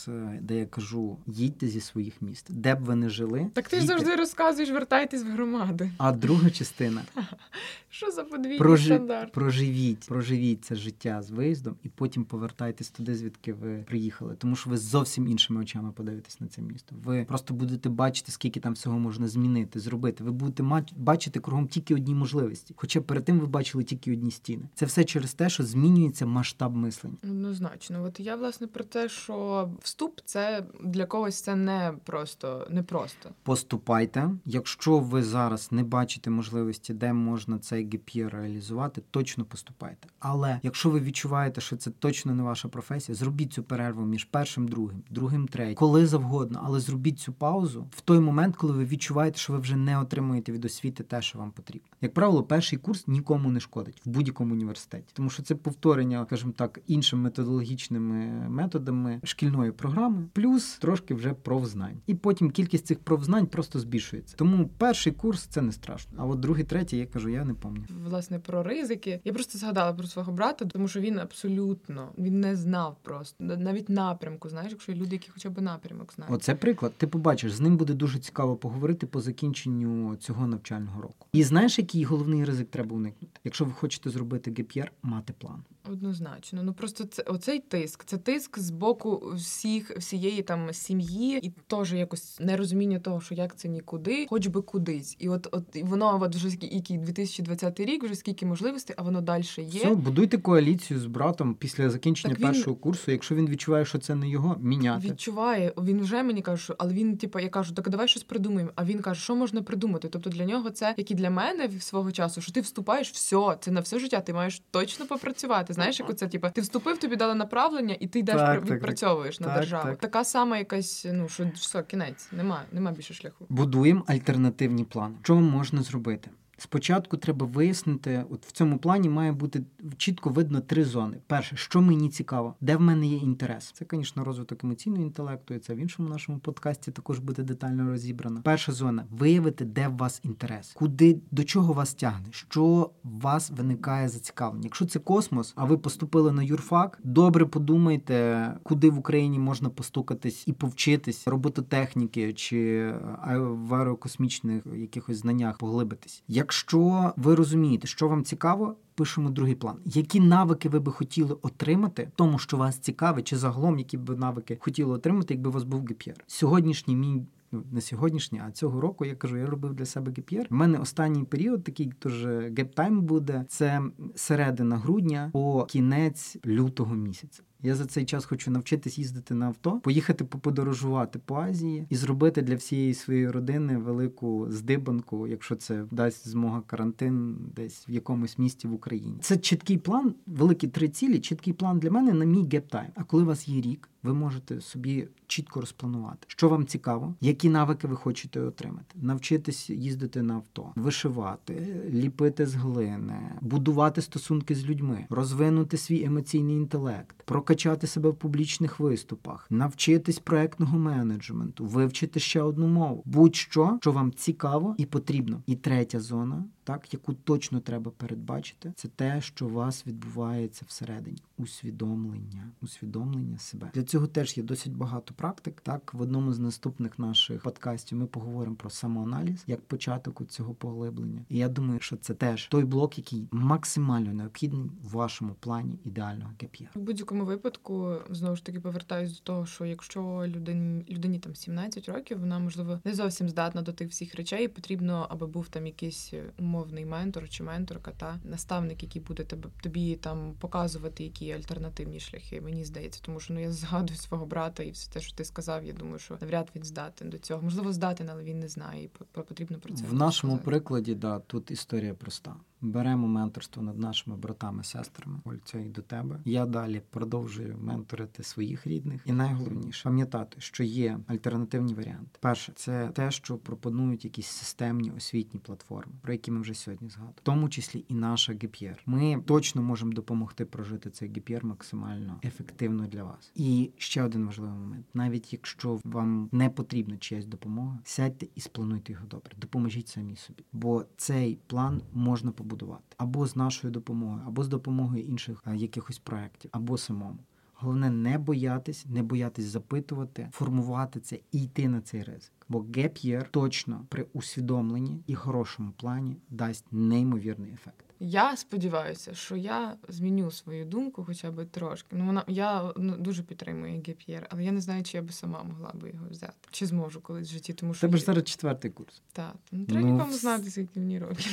е, 0.08 0.40
де 0.42 0.60
я 0.60 0.66
кажу: 0.66 1.18
їдьте 1.28 1.68
зі 1.68 1.82
своїх 1.82 2.22
міст, 2.22 2.46
де 2.50 2.76
б 2.76 2.84
ви 2.84 2.96
не 2.96 3.10
жили. 3.10 3.48
Так 3.54 3.70
ти 3.70 3.80
ж 3.80 3.86
завжди 3.86 4.16
розказуєш, 4.16 4.72
вертайтесь 4.72 5.24
в 5.24 5.28
громади. 5.28 5.92
А 5.98 6.12
друга 6.12 6.50
частина 6.50 7.02
Що 7.90 8.12
за 8.12 8.24
подвійний 8.24 8.58
прожи... 8.58 8.86
стандарт? 8.86 9.32
проживіть, 9.32 10.08
проживіть 10.08 10.66
це 10.66 10.76
життя 10.76 11.22
з 11.22 11.32
виїздом, 11.32 11.76
і 11.84 11.90
потім 11.90 12.24
повертайтесь 12.24 12.90
туди, 12.90 13.16
звідки 13.16 13.54
ви 13.54 13.78
приїхали. 13.88 14.36
Тому 14.36 14.56
що 14.56 14.70
ви 14.70 14.78
зовсім 14.78 15.28
іншими 15.28 15.62
очами 15.62 15.92
подивитесь 15.92 16.42
на 16.42 16.48
це 16.48 16.62
місто. 16.62 16.96
Ви 17.04 17.26
просто 17.26 17.54
будете 17.54 17.90
бачити, 17.90 18.32
скільки 18.32 18.60
там 18.60 18.74
всього 18.74 19.00
можна 19.00 19.28
змінити, 19.28 19.80
зробити. 19.80 20.24
Ви 20.24 20.32
будете 20.32 20.64
бачити 20.96 21.40
кругом 21.40 21.68
тільки 21.68 21.96
одні 21.96 22.16
можливості. 22.16 22.74
Хоча 22.78 23.02
перед 23.02 23.26
тим 23.26 23.40
ви 23.40 23.48
бачили 23.48 23.84
тільки 23.84 24.12
одні 24.12 24.32
стіни. 24.32 24.64
Це 24.76 24.86
все 24.86 25.04
через 25.04 25.34
те, 25.34 25.50
що 25.50 25.64
змінюється 25.64 26.26
масштаб 26.26 26.76
мислення. 26.76 27.18
Однозначно, 27.24 28.04
от 28.04 28.20
я 28.24 28.36
власне 28.36 28.68
про 28.68 28.84
те, 28.84 29.10
що 29.10 29.70
вступ 29.82 30.20
це 30.26 30.66
для 30.84 31.06
когось 31.06 31.42
це 31.42 31.56
не 31.56 31.94
просто 32.04 32.68
не 32.70 32.84
просто. 32.84 33.30
Поступайте. 33.44 34.32
Якщо 34.46 35.00
ви 35.00 35.24
зараз 35.24 35.72
не 35.72 35.84
бачите 35.84 36.30
можливості, 36.30 36.94
де 36.94 37.14
можна 37.14 37.60
цей 37.60 37.88
GPR 37.88 38.30
реалізувати, 38.30 39.02
точно 39.12 39.46
поступайте. 39.46 40.08
Але 40.20 40.60
якщо 40.64 40.90
ви 40.90 41.00
відчуваєте, 41.00 41.62
що 41.62 41.76
це 41.76 41.92
точно 41.92 42.36
не 42.36 42.44
ваша 42.44 42.68
професія, 42.68 43.16
зробіть 43.16 43.54
цю 43.54 43.64
перерву 43.64 44.06
між 44.06 44.24
першим, 44.24 44.68
другим, 44.68 45.04
другим, 45.10 45.48
третім, 45.48 45.76
коли 45.76 46.08
завгодно, 46.08 46.62
але 46.64 46.80
зробіть 46.80 47.20
цю 47.20 47.34
паузу 47.34 47.88
в 47.92 48.02
той 48.02 48.20
момент, 48.20 48.56
коли 48.56 48.74
ви 48.74 48.86
відчуваєте, 48.86 49.38
що 49.38 49.54
ви 49.54 49.60
вже 49.60 49.76
не 49.76 50.00
отримуєте 50.00 50.52
від 50.52 50.66
освіти 50.66 51.04
те, 51.04 51.22
що 51.22 51.40
вам 51.40 51.52
потрібно. 51.52 51.88
Як 52.02 52.14
правило, 52.14 52.44
перший 52.44 52.80
курс 52.80 53.08
нікому 53.08 53.52
не 53.52 53.60
шкодить 53.60 54.02
в 54.06 54.10
будь-якому 54.10 54.54
університеті, 54.54 55.12
тому 55.14 55.30
що 55.30 55.44
це 55.44 55.56
повторення, 55.56 56.26
скажімо 56.28 56.54
так, 56.56 56.80
іншими 56.88 57.22
методологічними 57.22 58.13
методами 58.50 59.22
шкільної 59.24 59.72
програми, 59.72 60.26
плюс 60.34 60.78
трошки 60.78 61.14
вже 61.14 61.34
профзнань. 61.34 61.98
І 62.08 62.16
потім 62.16 62.52
кількість 62.52 62.86
цих 62.86 63.00
профзнань 63.00 63.46
просто 63.46 63.80
збільшується. 63.80 64.36
Тому 64.38 64.70
перший 64.78 65.14
курс 65.14 65.44
це 65.46 65.62
не 65.62 65.72
страшно. 65.72 66.12
А 66.18 66.26
от 66.26 66.40
другий, 66.40 66.64
третій, 66.64 66.98
я 66.98 67.06
кажу, 67.06 67.30
я 67.30 67.46
не 67.46 67.54
пам'ятаю. 67.54 68.00
Власне, 68.04 68.40
про 68.40 68.64
ризики. 68.64 69.22
Я 69.24 69.34
просто 69.34 69.58
згадала 69.58 69.94
про 69.94 70.08
свого 70.08 70.32
брата, 70.32 70.66
тому 70.66 70.88
що 70.88 71.00
він 71.00 71.20
абсолютно 71.20 72.10
він 72.18 72.40
не 72.40 72.56
знав 72.56 72.98
просто 73.02 73.44
навіть 73.44 73.90
напрямку. 73.90 74.50
Знаєш, 74.50 74.72
якщо 74.72 74.92
є 74.92 74.98
люди, 74.98 75.16
які 75.16 75.30
хоча 75.34 75.50
б 75.50 75.62
напрямок 75.62 76.14
знають. 76.16 76.36
Оце 76.36 76.56
приклад. 76.56 76.94
Ти 76.98 77.08
побачиш, 77.08 77.54
з 77.54 77.62
ним 77.62 77.78
буде 77.78 77.94
дуже 77.94 78.20
цікаво 78.20 78.56
поговорити 78.56 79.08
по 79.08 79.22
закінченню 79.22 80.16
цього 80.16 80.48
навчального 80.48 81.02
року. 81.02 81.28
І 81.34 81.44
знаєш, 81.44 81.80
який 81.80 82.04
головний 82.04 82.46
ризик 82.46 82.70
треба 82.70 82.96
уникнути? 82.96 83.40
Якщо 83.44 83.66
ви 83.66 83.72
хочете 83.72 84.10
зробити 84.10 84.52
ГПР, 84.52 84.92
мати 85.04 85.34
план. 85.34 85.64
Однозначно, 85.94 86.64
ну 86.64 86.74
просто 86.74 87.04
це 87.04 87.24
оцей 87.24 87.60
тиск. 87.60 88.04
Це 88.06 88.18
тиск 88.18 88.60
з 88.60 88.70
боку 88.70 89.34
всіх 89.36 89.98
всієї 89.98 90.42
там 90.42 90.74
сім'ї, 90.74 91.40
і 91.48 91.52
теж 91.68 91.94
якось 91.94 92.40
нерозуміння 92.40 93.00
того, 93.00 93.22
що 93.22 93.36
як 93.36 93.56
це 93.56 93.68
нікуди, 93.70 94.26
хоч 94.30 94.48
би 94.48 94.62
кудись. 94.62 95.16
І 95.20 95.30
от, 95.30 95.48
от 95.52 95.64
і 95.74 95.84
воно 95.84 96.20
от 96.22 96.36
вже 96.36 96.50
скільки- 96.50 96.76
який 96.76 96.98
2020 96.98 97.80
рік, 97.80 98.04
вже 98.04 98.16
скільки 98.16 98.46
можливостей, 98.46 98.96
а 99.00 99.02
воно 99.04 99.22
далі 99.22 99.44
є. 99.58 99.80
Все, 99.80 99.96
будуйте 99.96 100.38
коаліцію 100.38 101.00
з 101.00 101.06
братом 101.06 101.56
після 101.56 101.90
закінчення 101.90 102.34
він- 102.34 102.44
першого 102.44 102.76
курсу. 102.76 103.12
Якщо 103.12 103.36
він 103.36 103.50
відчуває, 103.50 103.86
що 103.86 104.00
це 104.00 104.16
не 104.16 104.30
його, 104.30 104.56
міняти. 104.60 105.08
Відчуває, 105.08 105.74
він 105.78 106.02
вже 106.02 106.24
мені 106.24 106.42
каже, 106.42 106.64
що 106.64 106.76
але 106.78 106.94
він, 106.94 107.18
типу, 107.18 107.40
я 107.40 107.50
кажу, 107.50 107.74
так 107.74 107.90
давай 107.90 108.08
щось 108.08 108.24
придумаємо. 108.24 108.72
А 108.76 108.86
він 108.86 109.00
каже, 109.00 109.22
що 109.22 109.36
можна 109.36 109.62
придумати. 109.62 110.08
Тобто 110.10 110.30
для 110.30 110.46
нього 110.46 110.70
це 110.70 110.94
як 110.98 111.12
і 111.12 111.16
для 111.16 111.30
мене 111.30 111.70
свого 111.80 112.12
часу, 112.12 112.42
що 112.42 112.52
ти 112.52 112.62
вступаєш, 112.62 113.12
все, 113.12 113.58
це 113.62 113.72
на 113.72 113.80
все 113.80 114.00
життя. 114.00 114.22
Ти 114.22 114.34
маєш 114.34 114.62
точно 114.72 115.06
попрацювати. 115.06 115.74
Знаєш, 115.84 116.00
як 116.00 116.10
оце, 116.10 116.28
типу, 116.28 116.48
ти 116.54 116.62
вступив, 116.62 116.98
тобі 116.98 117.16
дали 117.16 117.36
направлення, 117.36 117.96
і 118.00 118.08
ти 118.08 118.20
йдеш 118.20 118.36
Так, 118.36 118.66
відпрацьовуєш 118.66 119.38
так, 119.38 119.48
на 119.48 119.54
Так, 119.54 119.62
державу. 119.62 119.90
так. 119.90 119.98
Така 120.00 120.24
сама 120.24 120.58
якась, 120.58 121.08
ну 121.14 121.30
що 121.30 121.52
все, 121.56 121.84
кінець, 121.84 122.30
нема, 122.32 122.62
нема 122.72 122.92
більше 122.92 123.14
шляху. 123.14 123.46
Будуємо 123.50 124.04
альтернативні 124.08 124.84
плани. 124.84 125.16
Що 125.24 125.36
можна 125.36 125.82
зробити? 125.84 126.30
Спочатку 126.64 127.18
треба 127.18 127.46
вияснити, 127.46 128.26
от 128.30 128.46
в 128.46 128.52
цьому 128.52 128.78
плані 128.78 129.10
має 129.10 129.32
бути 129.32 129.64
чітко 129.98 130.30
видно 130.30 130.62
три 130.62 130.86
зони. 130.86 131.18
Перше, 131.28 131.58
що 131.58 131.82
мені 131.82 132.10
цікаво, 132.10 132.56
де 132.62 132.76
в 132.76 132.82
мене 132.82 133.08
є 133.08 133.18
інтерес. 133.18 133.72
Це, 133.74 133.86
звісно, 133.92 134.24
розвиток 134.24 134.64
емоційного 134.64 135.04
інтелекту, 135.04 135.54
і 135.54 135.60
це 135.60 135.74
в 135.74 135.78
іншому 135.78 136.10
нашому 136.10 136.38
подкасті 136.38 136.92
також 136.92 137.20
буде 137.20 137.44
детально 137.44 137.90
розібрано. 137.90 138.42
Перша 138.44 138.72
зона 138.72 139.06
виявити, 139.12 139.66
де 139.66 139.88
в 139.88 139.98
вас 139.98 140.22
інтерес, 140.24 140.72
куди 140.74 141.20
до 141.32 141.44
чого 141.44 141.74
вас 141.74 141.94
тягне, 141.94 142.28
що 142.32 142.92
в 143.04 143.22
вас 143.22 143.52
виникає 143.52 144.10
зацікавлення. 144.10 144.64
Якщо 144.64 144.86
це 144.86 145.00
космос, 145.00 145.54
а 145.56 145.66
ви 145.66 145.78
поступили 145.78 146.32
на 146.32 146.44
юрфак, 146.44 147.00
добре 147.04 147.46
подумайте, 147.46 148.48
куди 148.64 148.90
в 148.90 148.98
Україні 149.00 149.40
можна 149.40 149.70
постукатись 149.70 150.48
і 150.48 150.54
повчитись 150.54 151.28
робототехніки 151.28 152.34
чи 152.34 152.92
в 153.38 153.74
аерокосмічних 153.74 154.64
якихось 154.76 155.18
знаннях 155.18 155.58
поглибитись. 155.58 156.24
Якщо 156.54 157.14
ви 157.18 157.36
розумієте, 157.36 157.88
що 157.88 158.08
вам 158.08 158.24
цікаво. 158.24 158.76
Пишемо 158.96 159.30
другий 159.30 159.56
план. 159.56 159.76
Які 159.86 160.20
навики 160.20 160.70
ви 160.70 160.80
би 160.80 160.92
хотіли 160.92 161.36
отримати, 161.42 162.12
тому 162.16 162.40
що 162.40 162.58
вас 162.58 162.78
цікавить, 162.78 163.28
чи 163.28 163.38
загалом, 163.38 163.78
які 163.78 163.98
б 163.98 164.20
навики 164.20 164.58
хотіли 164.62 164.94
отримати, 164.94 165.34
якби 165.34 165.50
у 165.50 165.54
вас 165.54 165.64
був 165.64 165.82
ГПР? 165.82 166.24
Сьогоднішній 166.28 166.96
мій 166.96 167.22
ну 167.52 167.64
не 167.72 167.82
сьогоднішній, 167.82 168.42
а 168.48 168.52
цього 168.52 168.82
року 168.82 169.06
я 169.06 169.16
кажу, 169.16 169.38
я 169.38 169.46
робив 169.46 169.74
для 169.74 169.86
себе 169.86 170.12
ГПР. 170.18 170.48
У 170.52 170.56
мене 170.56 170.78
останній 170.78 171.24
період, 171.24 171.64
такий 171.64 171.94
теж 172.00 172.26
гептайм 172.58 173.02
буде. 173.02 173.46
Це 173.48 173.82
середина 174.16 174.78
грудня 174.78 175.30
по 175.34 175.66
кінець 175.66 176.38
лютого 176.46 176.96
місяця. 176.96 177.44
Я 177.66 177.76
за 177.76 177.86
цей 177.86 178.06
час 178.06 178.26
хочу 178.26 178.52
навчитись 178.52 178.98
їздити 178.98 179.34
на 179.34 179.46
авто, 179.46 179.80
поїхати 179.80 180.24
поподорожувати 180.24 181.20
по 181.20 181.36
Азії 181.36 181.88
і 181.90 181.96
зробити 181.96 182.42
для 182.42 182.56
всієї 182.56 182.94
своєї 182.94 183.30
родини 183.30 183.78
велику 183.78 184.48
здибанку, 184.50 185.28
якщо 185.28 185.56
це 185.56 185.86
дасть 185.92 186.28
змога 186.28 186.62
карантин 186.62 187.38
десь 187.56 187.90
в 187.90 187.92
якомусь 187.92 188.38
місті 188.38 188.68
в 188.68 188.74
Україні. 188.74 189.18
Це 189.22 189.38
чіткий 189.38 189.78
план, 189.78 190.16
великі 190.28 190.68
три 190.68 190.90
цілі. 190.90 191.20
Чіткий 191.20 191.54
план 191.54 191.80
для 191.80 191.92
мене 191.92 192.14
на 192.14 192.26
мій 192.26 192.50
гептайм. 192.52 192.92
А 192.96 193.04
коли 193.04 193.24
у 193.24 193.26
вас 193.26 193.48
є 193.48 193.62
рік, 193.62 193.90
ви 194.04 194.14
можете 194.14 194.62
собі 194.62 195.08
чітко 195.28 195.62
розпланувати, 195.62 196.26
що 196.28 196.50
вам 196.50 196.66
цікаво, 196.66 197.16
які 197.22 197.50
навики 197.50 197.88
ви 197.88 197.96
хочете 197.96 198.42
отримати, 198.42 198.96
навчитись 198.96 199.70
їздити 199.70 200.22
на 200.22 200.34
авто, 200.34 200.72
вишивати, 200.76 201.84
ліпити 201.90 202.46
з 202.46 202.56
глини, 202.56 203.32
будувати 203.42 204.02
стосунки 204.02 204.56
з 204.56 204.66
людьми, 204.66 205.06
розвинути 205.10 205.78
свій 205.78 206.04
емоційний 206.04 206.56
інтелект, 206.56 207.16
прокачати 207.54 207.88
себе 207.88 208.10
в 208.10 208.16
публічних 208.16 208.80
виступах, 208.80 209.48
навчитись 209.50 210.20
проектного 210.20 210.80
менеджменту, 210.80 211.66
вивчити 211.66 212.20
ще 212.20 212.42
одну 212.42 212.68
мову, 212.68 213.04
будь-що, 213.06 213.78
що 213.82 213.92
вам 213.92 214.12
цікаво 214.12 214.76
і 214.78 214.86
потрібно. 214.86 215.44
І 215.46 215.56
третя 215.56 216.00
зона, 216.00 216.46
так 216.64 216.94
яку 216.94 217.14
точно 217.14 217.60
треба 217.60 217.92
передбачити, 217.92 218.74
це 218.76 218.88
те, 218.88 219.22
що 219.22 219.46
у 219.46 219.50
вас 219.50 219.88
відбувається 219.88 220.66
всередині 220.68 221.18
усвідомлення, 221.38 222.52
усвідомлення 222.62 223.38
себе. 223.38 223.72
Для 223.74 223.84
цього 223.84 224.08
теж 224.08 224.38
є 224.38 224.44
досить 224.44 224.76
багато 224.76 225.14
практик. 225.14 225.62
Так, 225.62 225.94
в 225.94 226.02
одному 226.02 226.34
з 226.34 226.40
наступних 226.40 227.00
наших 227.00 227.42
подкастів 227.42 227.98
ми 227.98 228.06
поговоримо 228.06 228.56
про 228.56 228.70
самоаналіз 228.70 229.44
як 229.48 229.62
початок 229.62 230.22
у 230.22 230.26
цього 230.26 230.54
поглиблення. 230.54 231.26
І 231.30 231.38
я 231.38 231.50
думаю, 231.50 231.80
що 231.80 231.98
це 231.98 232.14
теж 232.14 232.48
той 232.48 232.64
блок, 232.64 232.98
який 232.98 233.28
максимально 233.32 234.14
необхідний 234.14 234.72
в 234.84 234.92
вашому 234.92 235.34
плані 235.40 235.80
ідеального 235.84 236.32
геп'єр. 236.42 236.70
В 236.76 236.80
будь-якому 236.80 237.26
випадку 237.26 237.96
знову 238.10 238.36
ж 238.36 238.46
таки 238.46 238.60
повертаюсь 238.60 239.14
до 239.14 239.24
того, 239.24 239.46
що 239.46 239.66
якщо 239.66 240.24
людині, 240.28 240.86
людині 240.90 241.20
там 241.20 241.36
17 241.36 241.90
років, 241.90 242.20
вона 242.20 242.40
можливо 242.40 242.80
не 242.86 242.94
зовсім 242.94 243.30
здатна 243.30 243.62
до 243.62 243.74
тих 243.74 243.90
всіх 243.90 244.16
речей. 244.16 244.48
Потрібно, 244.48 245.08
аби 245.10 245.28
був 245.28 245.50
там 245.50 245.66
якийсь 245.66 246.14
умовний 246.54 246.86
ментор 246.86 247.30
чи 247.30 247.44
менторка, 247.44 247.92
та 247.98 248.20
наставник, 248.24 248.84
який 248.84 249.02
буде 249.02 249.24
тебе 249.24 249.50
тобі 249.62 249.96
там 249.96 250.34
показувати, 250.40 251.04
які 251.04 251.32
альтернативні 251.32 252.00
шляхи. 252.00 252.42
Мені 252.42 252.66
здається, 252.66 253.02
тому 253.04 253.20
що 253.20 253.34
ну 253.34 253.40
я 253.40 253.52
згадую 253.52 253.98
свого 253.98 254.26
брата 254.26 254.64
і 254.64 254.72
все 254.72 254.92
те, 254.92 255.02
що 255.02 255.16
ти 255.16 255.26
сказав. 255.26 255.66
Я 255.66 255.74
думаю, 255.74 256.00
що 256.00 256.18
навряд 256.22 256.52
він 256.56 256.64
здатен 256.64 257.10
до 257.10 257.18
цього. 257.18 257.42
Можливо, 257.42 257.74
здатен, 257.74 258.10
але 258.10 258.24
він 258.24 258.40
не 258.40 258.48
знає. 258.48 258.84
І 258.84 258.90
потрібно 259.12 259.60
про 259.60 259.74
це 259.74 259.86
в 259.86 259.94
нашому 259.94 260.34
сказати. 260.34 260.46
прикладі. 260.46 260.96
Да, 260.96 261.20
тут 261.20 261.52
історія 261.52 261.94
проста. 261.94 262.36
Беремо 262.62 263.08
менторство 263.08 263.64
над 263.64 263.80
нашими 263.80 264.16
братами, 264.16 264.64
сестрами. 264.64 265.20
Оль, 265.26 265.36
це 265.46 265.62
і 265.62 265.70
до 265.70 265.82
тебе. 265.82 266.20
Я 266.26 266.46
далі 266.46 266.82
продовжую 266.90 267.58
менторити 267.62 268.24
своїх 268.24 268.68
рідних. 268.68 269.02
І 269.06 269.12
найголовніше 269.12 269.84
пам'ятати, 269.84 270.42
що 270.42 270.64
є 270.64 271.00
альтернативні 271.08 271.74
варіанти. 271.74 272.20
Перше, 272.20 272.52
це 272.56 272.88
те, 272.94 273.12
що 273.12 273.38
пропонують 273.38 274.06
якісь 274.06 274.28
системні 274.28 274.92
освітні 274.92 275.40
платформи, 275.40 275.94
про 276.02 276.14
які 276.14 276.32
ми 276.32 276.40
вже 276.44 276.54
сьогодні 276.54 276.90
згадували. 276.90 277.16
в 277.18 277.22
тому 277.22 277.50
числі 277.50 277.86
і 277.88 277.94
наша 277.94 278.34
GPR. 278.34 278.78
Ми 278.86 279.24
точно 279.26 279.62
можемо 279.62 279.94
допомогти 279.94 280.46
прожити 280.46 280.90
цей 280.90 281.10
GPR 281.10 281.46
максимально 281.46 282.20
ефективно 282.24 282.88
для 282.88 283.04
вас. 283.04 283.32
І 283.36 283.72
ще 283.78 284.04
один 284.04 284.26
важливий 284.26 284.54
момент: 284.54 284.86
навіть 284.94 285.34
якщо 285.34 285.80
вам 285.84 286.30
не 286.32 286.50
потрібна 286.50 286.98
чиясь 286.98 287.26
допомога, 287.26 287.80
сядьте 287.84 288.28
і 288.36 288.42
сплануйте 288.42 288.94
його 288.94 289.06
добре. 289.06 289.34
Допоможіть 289.38 289.88
самі 289.88 290.16
собі, 290.16 290.44
бо 290.54 290.86
цей 290.98 291.40
план 291.48 291.82
можна 291.94 292.32
побудувати 292.32 292.96
або 292.98 293.28
з 293.28 293.36
нашою 293.36 293.74
допомогою, 293.74 294.24
або 294.28 294.44
з 294.44 294.48
допомогою 294.48 295.04
інших 295.04 295.44
е, 295.48 295.58
якихось 295.58 296.00
проєктів, 296.00 296.50
або 296.54 296.78
самому. 296.78 297.20
Головне 297.64 297.90
не 297.90 298.18
боятись, 298.18 298.86
не 298.86 299.04
боятись 299.04 299.46
запитувати, 299.46 300.30
формувати 300.32 301.00
це 301.00 301.20
і 301.32 301.44
йти 301.44 301.68
на 301.68 301.82
цей 301.82 302.04
ризик. 302.04 302.32
Бо 302.50 302.60
gap 302.60 303.06
year 303.06 303.26
точно 303.32 303.86
при 303.90 304.06
усвідомленні 304.14 305.04
і 305.08 305.16
хорошому 305.16 305.72
плані 305.72 306.18
дасть 306.30 306.66
неймовірний 306.72 307.52
ефект. 307.54 307.86
Я 308.00 308.38
сподіваюся, 308.38 309.14
що 309.14 309.36
я 309.36 309.76
зміню 309.88 310.32
свою 310.32 310.66
думку, 310.66 311.04
хоча 311.04 311.32
б 311.32 311.46
трошки. 311.46 311.96
Ну 311.96 312.06
вона 312.06 312.24
я 312.28 312.74
ну, 312.78 312.98
дуже 312.98 313.24
підтримую 313.24 313.84
геп'єр, 313.88 314.28
але 314.30 314.44
я 314.44 314.52
не 314.52 314.62
знаю, 314.62 314.84
чи 314.84 314.98
я 314.98 315.04
би 315.04 315.12
сама 315.12 315.44
могла 315.44 315.72
би 315.74 315.90
його 315.90 316.06
взяти. 316.10 316.34
Чи 316.52 316.66
зможу 316.66 317.02
колись 317.02 317.30
в 317.30 317.34
житті, 317.34 317.54
тому 317.54 317.74
що 317.74 317.82
тебе 317.82 317.98
ж 317.98 318.04
зараз 318.04 318.24
четвертий 318.24 318.72
курс. 318.72 319.02
Так, 319.12 319.36
ну 319.52 319.66
треба 319.66 319.82
ну, 319.88 319.94
нікому 319.94 320.14
знати, 320.14 320.50
скільки 320.50 320.80
мені 320.80 321.00
років. 321.00 321.32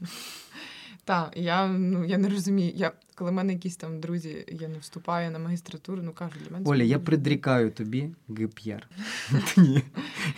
Так, 1.04 1.32
я 1.36 1.66
ну 1.68 2.04
я 2.04 2.18
не 2.18 2.28
розумію. 2.28 2.72
Я 2.74 2.92
коли 3.16 3.30
в 3.30 3.34
мене 3.34 3.52
якісь 3.52 3.76
там 3.76 4.00
друзі, 4.00 4.44
я 4.48 4.68
не 4.68 4.78
вступаю 4.78 5.30
на 5.30 5.38
магістратуру, 5.38 6.02
ну 6.02 6.12
кажу, 6.12 6.34
для 6.44 6.50
мене 6.50 6.70
Оля, 6.70 6.82
я 6.82 6.98
придрікаю 6.98 7.70
тобі 7.70 8.10
gap 8.28 8.50
year. 8.50 8.88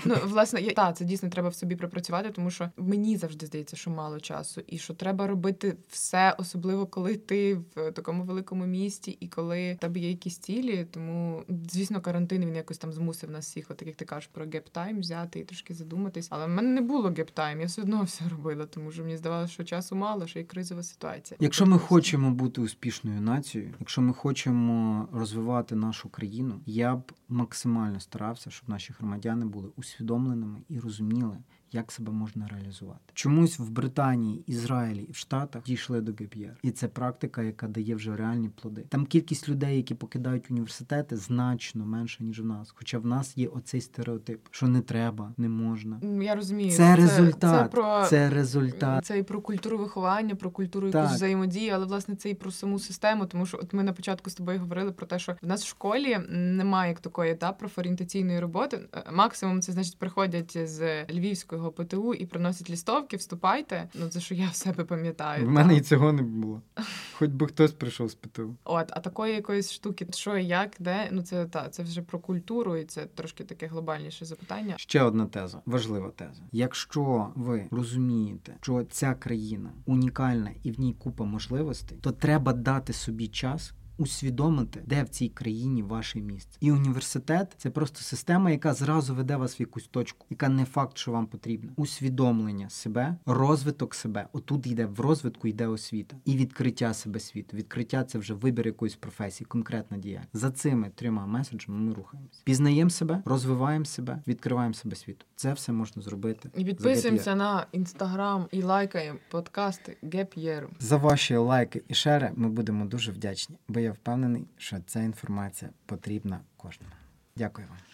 Ну, 0.05 0.15
власне, 0.25 0.61
я 0.61 0.73
так, 0.73 0.97
це 0.97 1.05
дійсно 1.05 1.29
треба 1.29 1.49
в 1.49 1.55
собі 1.55 1.77
пропрацювати, 1.77 2.31
тому 2.31 2.51
що 2.51 2.71
мені 2.77 3.17
завжди 3.17 3.47
здається, 3.47 3.77
що 3.77 3.91
мало 3.91 4.21
часу, 4.21 4.63
і 4.67 4.79
що 4.79 4.95
треба 4.95 5.27
робити 5.27 5.77
все, 5.89 6.35
особливо 6.39 6.87
коли 6.87 7.17
ти 7.17 7.55
в 7.55 7.93
такому 7.93 8.25
великому 8.25 8.67
місті, 8.67 9.11
і 9.21 9.29
коли 9.29 9.75
в 9.75 9.79
тебе 9.79 10.01
є 10.01 10.09
якісь 10.09 10.39
цілі. 10.39 10.87
Тому, 10.91 11.45
звісно, 11.71 12.01
карантин 12.01 12.45
він 12.45 12.57
якось 12.57 12.79
там 12.79 12.93
змусив 12.93 13.31
нас 13.31 13.47
всіх, 13.47 13.71
от 13.71 13.83
як 13.87 13.97
ти 13.97 14.05
кажеш, 14.05 14.31
про 14.33 14.45
gap 14.45 14.69
time 14.69 15.01
взяти 15.01 15.41
і 15.41 15.45
трошки 15.45 15.75
задуматись. 15.75 16.27
Але 16.31 16.47
в 16.47 16.49
мене 16.49 16.69
не 16.69 16.81
було 16.81 17.11
gap 17.11 17.29
time, 17.29 17.61
я 17.61 17.67
все 17.67 17.83
одно 17.83 18.03
все 18.05 18.29
робила, 18.29 18.67
тому 18.67 18.93
що 18.93 19.03
мені 19.03 19.17
здавалося, 19.17 19.53
що 19.53 19.65
часу 19.65 19.97
мало, 19.97 20.27
що 20.27 20.41
і 20.41 20.45
кризова 20.45 20.83
ситуація. 20.83 21.39
Якщо 21.41 21.67
ми 21.67 21.79
хочемо 21.79 22.31
бути 22.31 22.61
успішною 22.69 23.21
нацією, 23.21 23.75
якщо 23.81 24.03
ми 24.03 24.13
хочемо 24.13 25.09
розвивати 25.13 25.75
нашу 25.75 26.09
країну, 26.09 26.61
я 26.67 26.97
б 26.97 27.13
максимально 27.29 28.01
старався, 28.01 28.51
щоб 28.51 28.69
наші 28.69 28.93
громадяни 28.99 29.47
були 29.47 29.69
усвідомленими 29.77 30.61
і 30.69 30.79
розуміли, 30.81 31.39
як 31.73 31.93
себе 31.93 32.13
можна 32.13 32.49
реалізувати. 32.49 33.01
Чомусь 33.15 33.59
в 33.59 33.71
Британії, 33.71 34.45
Ізраїлі 34.47 35.03
і 35.03 35.13
в 35.13 35.17
Штатах 35.17 35.63
дійшли 35.63 36.01
до 36.01 36.13
ГПР. 36.13 36.57
і 36.63 36.71
це 36.71 36.89
практика, 36.89 37.43
яка 37.43 37.69
дає 37.69 37.95
вже 37.95 38.17
реальні 38.17 38.49
плоди. 38.49 38.85
Там 38.89 39.07
кількість 39.07 39.49
людей, 39.49 39.77
які 39.77 39.95
покидають 39.95 40.51
університети, 40.51 41.17
значно 41.17 41.87
менша 41.87 42.25
ніж 42.25 42.41
в 42.41 42.45
нас. 42.45 42.73
Хоча 42.75 42.99
в 42.99 43.07
нас 43.07 43.37
є 43.37 43.49
оцей 43.49 43.81
стереотип, 43.81 44.41
що 44.51 44.69
не 44.69 44.81
треба, 44.81 45.33
не 45.37 45.49
можна. 45.49 46.01
Я 46.23 46.35
розумію, 46.35 46.71
це, 46.71 46.77
це 46.77 46.97
результат. 46.97 47.65
Це 47.65 47.69
про 47.71 48.07
це 48.07 48.31
результат. 48.31 49.05
Це 49.05 49.19
і 49.19 49.23
про 49.23 49.41
культуру 49.41 49.79
виховання, 49.79 50.35
про 50.35 50.51
культуру 50.51 50.89
якусь 50.89 51.13
взаємодії, 51.13 51.71
але 51.71 51.87
власне 51.87 52.17
це 52.17 52.31
і 52.31 52.35
про 52.35 52.51
саму 52.51 52.79
систему. 52.79 53.27
Тому 53.27 53.47
що 53.47 53.59
от 53.63 53.73
ми 53.73 53.83
на 53.83 53.93
початку 53.93 54.31
з 54.31 54.35
тобою 54.35 54.61
говорили 54.61 54.93
про 54.93 55.07
те, 55.07 55.19
що 55.19 55.37
в 55.43 55.47
нас 55.47 55.65
в 55.65 55.67
школі 55.67 56.19
немає 56.29 56.89
як 56.89 57.01
такої 57.01 57.35
та 57.35 57.53
профорієнтаційної 57.53 58.41
роботи. 58.41 58.81
Максимум 59.13 59.63
це 59.63 59.73
значить 59.73 59.99
приходять 59.99 60.69
з 60.69 61.05
Львівської 61.05 61.58
його 61.59 61.73
ПТУ 61.73 62.15
і 62.15 62.27
приносять 62.27 62.71
лістовки, 62.71 63.17
вступайте. 63.17 63.89
Ну 63.95 64.09
це 64.09 64.21
що 64.21 64.35
я 64.35 64.49
в 64.49 64.55
себе 64.55 64.85
пам'ятаю. 64.85 65.47
В 65.47 65.51
мене 65.51 65.77
і 65.77 65.81
цього 65.81 66.13
не 66.13 66.23
було. 66.23 66.63
Хоч 67.13 67.31
би 67.31 67.47
хтось 67.47 67.73
прийшов 67.73 68.11
з 68.11 68.15
ПТУ. 68.15 68.57
От, 68.65 68.87
а 68.91 69.01
такої 69.01 69.35
якоїсь 69.35 69.73
штуки, 69.73 70.07
що 70.11 70.37
і 70.37 70.47
як, 70.47 70.71
де 70.79 71.09
ну 71.13 71.23
це 71.23 71.47
та 71.47 71.69
це 71.69 71.83
вже 71.83 72.03
про 72.03 72.19
культуру, 72.19 72.77
і 72.77 72.85
це 72.85 73.07
трошки 73.07 73.45
таке 73.45 73.67
глобальніше 73.67 74.25
запитання. 74.25 74.75
Ще 74.77 75.03
одна 75.03 75.27
теза, 75.27 75.61
важлива 75.67 76.11
теза. 76.11 76.43
Якщо 76.53 77.33
ви 77.35 77.67
розумієте, 77.71 78.57
що 78.61 78.85
ця 78.85 79.15
країна 79.15 79.71
унікальна 79.87 80.51
і 80.63 80.71
в 80.71 80.81
ній 80.81 80.95
купа 80.99 81.25
можливостей, 81.25 81.99
то 82.01 82.13
треба 82.13 82.53
дати 82.53 82.93
собі 82.93 83.29
час 83.29 83.73
усвідомити, 83.99 84.83
де 84.87 85.03
в 85.03 85.09
цій 85.09 85.29
країні 85.29 85.83
ваше 85.83 86.21
місце. 86.21 86.59
І 86.61 86.73
університет 86.73 87.55
це 87.57 87.71
просто 87.71 88.01
система, 88.01 88.51
яка 88.51 88.75
зразу 88.75 89.15
веде 89.15 89.37
вас 89.37 89.61
в 89.61 89.61
якусь 89.61 89.87
точку, 89.87 90.27
яка 90.31 90.49
не 90.49 90.65
факт, 90.65 90.99
що 90.99 91.13
вам 91.13 91.27
потрібна. 91.27 91.71
Усвідомлення 91.77 92.71
себе, 92.71 93.17
розвиток 93.27 93.95
себе. 93.95 94.29
Отут 94.33 94.67
йде 94.67 94.87
в 94.87 95.01
розвитку, 95.01 95.49
йде 95.49 95.67
освіта 95.67 96.17
і 96.25 96.37
відкриття 96.37 96.95
себе 96.95 97.21
світу. 97.21 97.57
Відкриття 97.57 98.05
це 98.05 98.19
вже 98.19 98.35
вибір 98.35 98.67
якоїсь 98.67 98.97
професії, 98.97 99.47
конкретна 99.47 99.97
дія. 99.97 100.23
За 100.33 100.51
цими 100.51 100.91
трьома 100.95 101.27
меседжами 101.27 101.79
ми 101.79 101.95
рухаємося. 101.95 102.41
Пізнаємо 102.45 102.91
себе, 102.91 103.23
розвиваємо 103.25 103.85
себе, 103.85 104.23
відкриваємо 104.27 104.75
себе 104.75 104.97
світу. 104.97 105.27
Це 105.37 105.53
все 105.53 105.73
можна 105.73 106.03
зробити. 106.03 106.51
І 106.57 106.65
підписуємося 106.65 107.35
на 107.35 107.67
інстаграм 107.73 108.47
і 108.51 108.63
лайкаємо 108.63 109.19
подкасти 109.31 109.97
Геп'єру. 110.03 110.69
За 110.79 110.97
ваші 110.97 111.37
лайки 111.37 111.83
і 111.89 111.95
шери 111.95 112.33
ми 112.37 112.49
будемо 112.49 112.85
дуже 112.87 113.13
вдячні. 113.13 113.57
Бо 113.69 113.81
я 113.89 113.95
впевнений, 113.95 114.47
що 114.57 114.81
ця 114.87 115.01
інформація 115.01 115.71
потрібна 115.87 116.41
кожному. 116.57 116.93
Дякую 117.37 117.69
вам. 117.69 117.88